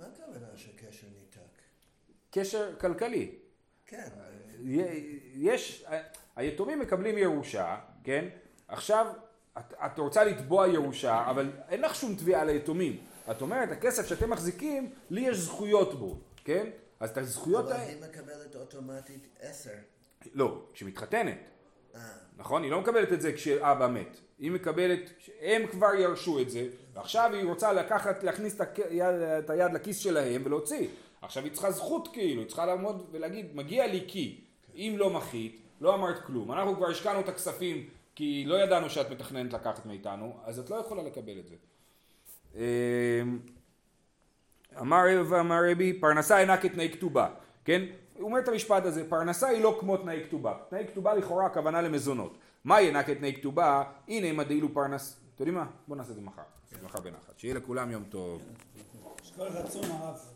מה 0.00 0.06
הכוונה 0.06 0.46
שקשר 0.56 1.06
ניתק? 1.20 1.40
קשר 2.30 2.76
כלכלי. 2.80 3.30
כן. 3.86 4.08
יש, 5.34 5.84
היתומים 6.36 6.80
מקבלים 6.80 7.18
ירושה, 7.18 7.76
כן? 8.04 8.24
עכשיו, 8.68 9.06
את, 9.58 9.74
את 9.86 9.98
רוצה 9.98 10.24
לתבוע 10.24 10.68
ירושה, 10.68 11.30
אבל 11.30 11.50
אין 11.68 11.80
לך 11.80 11.94
שום 11.94 12.14
תביעה 12.14 12.44
ליתומים. 12.44 12.98
את 13.30 13.42
אומרת, 13.42 13.72
הכסף 13.72 14.06
שאתם 14.06 14.30
מחזיקים, 14.30 14.90
לי 15.10 15.20
יש 15.20 15.36
זכויות 15.36 15.98
בו, 15.98 16.18
כן? 16.44 16.66
אז 17.04 17.10
את 17.10 17.18
הזכויות 17.18 17.70
האלה... 17.70 17.76
אבל 17.76 17.88
היא 17.88 18.00
מקבלת 18.00 18.56
אוטומטית 18.56 19.28
עשר. 19.40 19.70
לא, 20.34 20.62
כשהיא 20.72 20.88
מתחתנת. 20.88 21.38
אה. 21.94 22.00
נכון? 22.36 22.62
היא 22.62 22.70
לא 22.70 22.80
מקבלת 22.80 23.12
את 23.12 23.20
זה 23.20 23.32
כשאבא 23.32 23.88
מת. 23.88 24.16
היא 24.38 24.50
מקבלת, 24.50 25.10
הם 25.40 25.66
כבר 25.66 25.94
ירשו 25.94 26.40
את 26.40 26.50
זה, 26.50 26.66
ועכשיו 26.94 27.30
היא 27.34 27.44
רוצה 27.44 27.72
לקחת, 27.72 28.22
להכניס 28.22 28.60
את 28.60 28.78
היד, 28.90 29.14
את 29.14 29.50
היד 29.50 29.72
לכיס 29.72 29.98
שלהם 29.98 30.42
ולהוציא. 30.44 30.88
עכשיו 31.22 31.44
היא 31.44 31.52
צריכה 31.52 31.70
זכות 31.70 32.08
כאילו, 32.12 32.40
היא 32.40 32.48
צריכה 32.48 32.66
לעמוד 32.66 33.08
ולהגיד, 33.12 33.56
מגיע 33.56 33.86
לי 33.86 34.04
כי. 34.08 34.40
אם 34.74 34.94
לא 34.98 35.10
מחית, 35.10 35.60
לא 35.80 35.94
אמרת 35.94 36.24
כלום. 36.24 36.52
אנחנו 36.52 36.76
כבר 36.76 36.90
השקענו 36.90 37.20
את 37.20 37.28
הכספים 37.28 37.88
כי 38.14 38.44
לא 38.46 38.54
ידענו 38.54 38.90
שאת 38.90 39.10
מתכננת 39.10 39.52
לקחת 39.52 39.86
מאיתנו, 39.86 40.36
אז 40.44 40.58
את 40.58 40.70
לא 40.70 40.76
יכולה 40.76 41.02
לקבל 41.02 41.38
את 41.38 41.48
זה. 41.48 41.56
אמ, 44.80 44.92
אמר 44.92 45.04
ואמר 45.28 45.60
רבי, 45.70 45.92
פרנסה 45.92 46.38
אינה 46.38 46.56
כתנאי 46.56 46.90
כתובה, 46.92 47.28
כן? 47.64 47.82
הוא 48.18 48.24
אומר 48.24 48.38
את 48.38 48.48
המשפט 48.48 48.84
הזה, 48.84 49.08
פרנסה 49.08 49.48
היא 49.48 49.62
לא 49.62 49.76
כמו 49.80 49.96
תנאי 49.96 50.24
כתובה. 50.28 50.54
תנאי 50.68 50.86
כתובה 50.86 51.14
לכאורה 51.14 51.46
הכוונה 51.46 51.82
למזונות. 51.82 52.38
מה 52.64 52.78
אינה 52.78 53.02
כתנאי 53.02 53.34
כתובה? 53.36 53.82
הנה 54.08 54.26
אם 54.26 54.40
הדאילו 54.40 54.74
פרנס... 54.74 55.20
אתם 55.34 55.42
יודעים 55.42 55.54
מה? 55.54 55.66
בואו 55.88 55.98
נעשה 55.98 56.10
את 56.10 56.16
זה 56.16 56.22
מחר. 56.22 56.42
מחר 56.84 57.00
בנחת. 57.00 57.38
שיהיה 57.38 57.54
לכולם 57.54 57.90
יום 57.90 58.04
טוב. 58.08 58.42
יש 59.22 59.32
כל 59.36 59.42
רצון 59.42 59.84
הרב. 59.84 60.33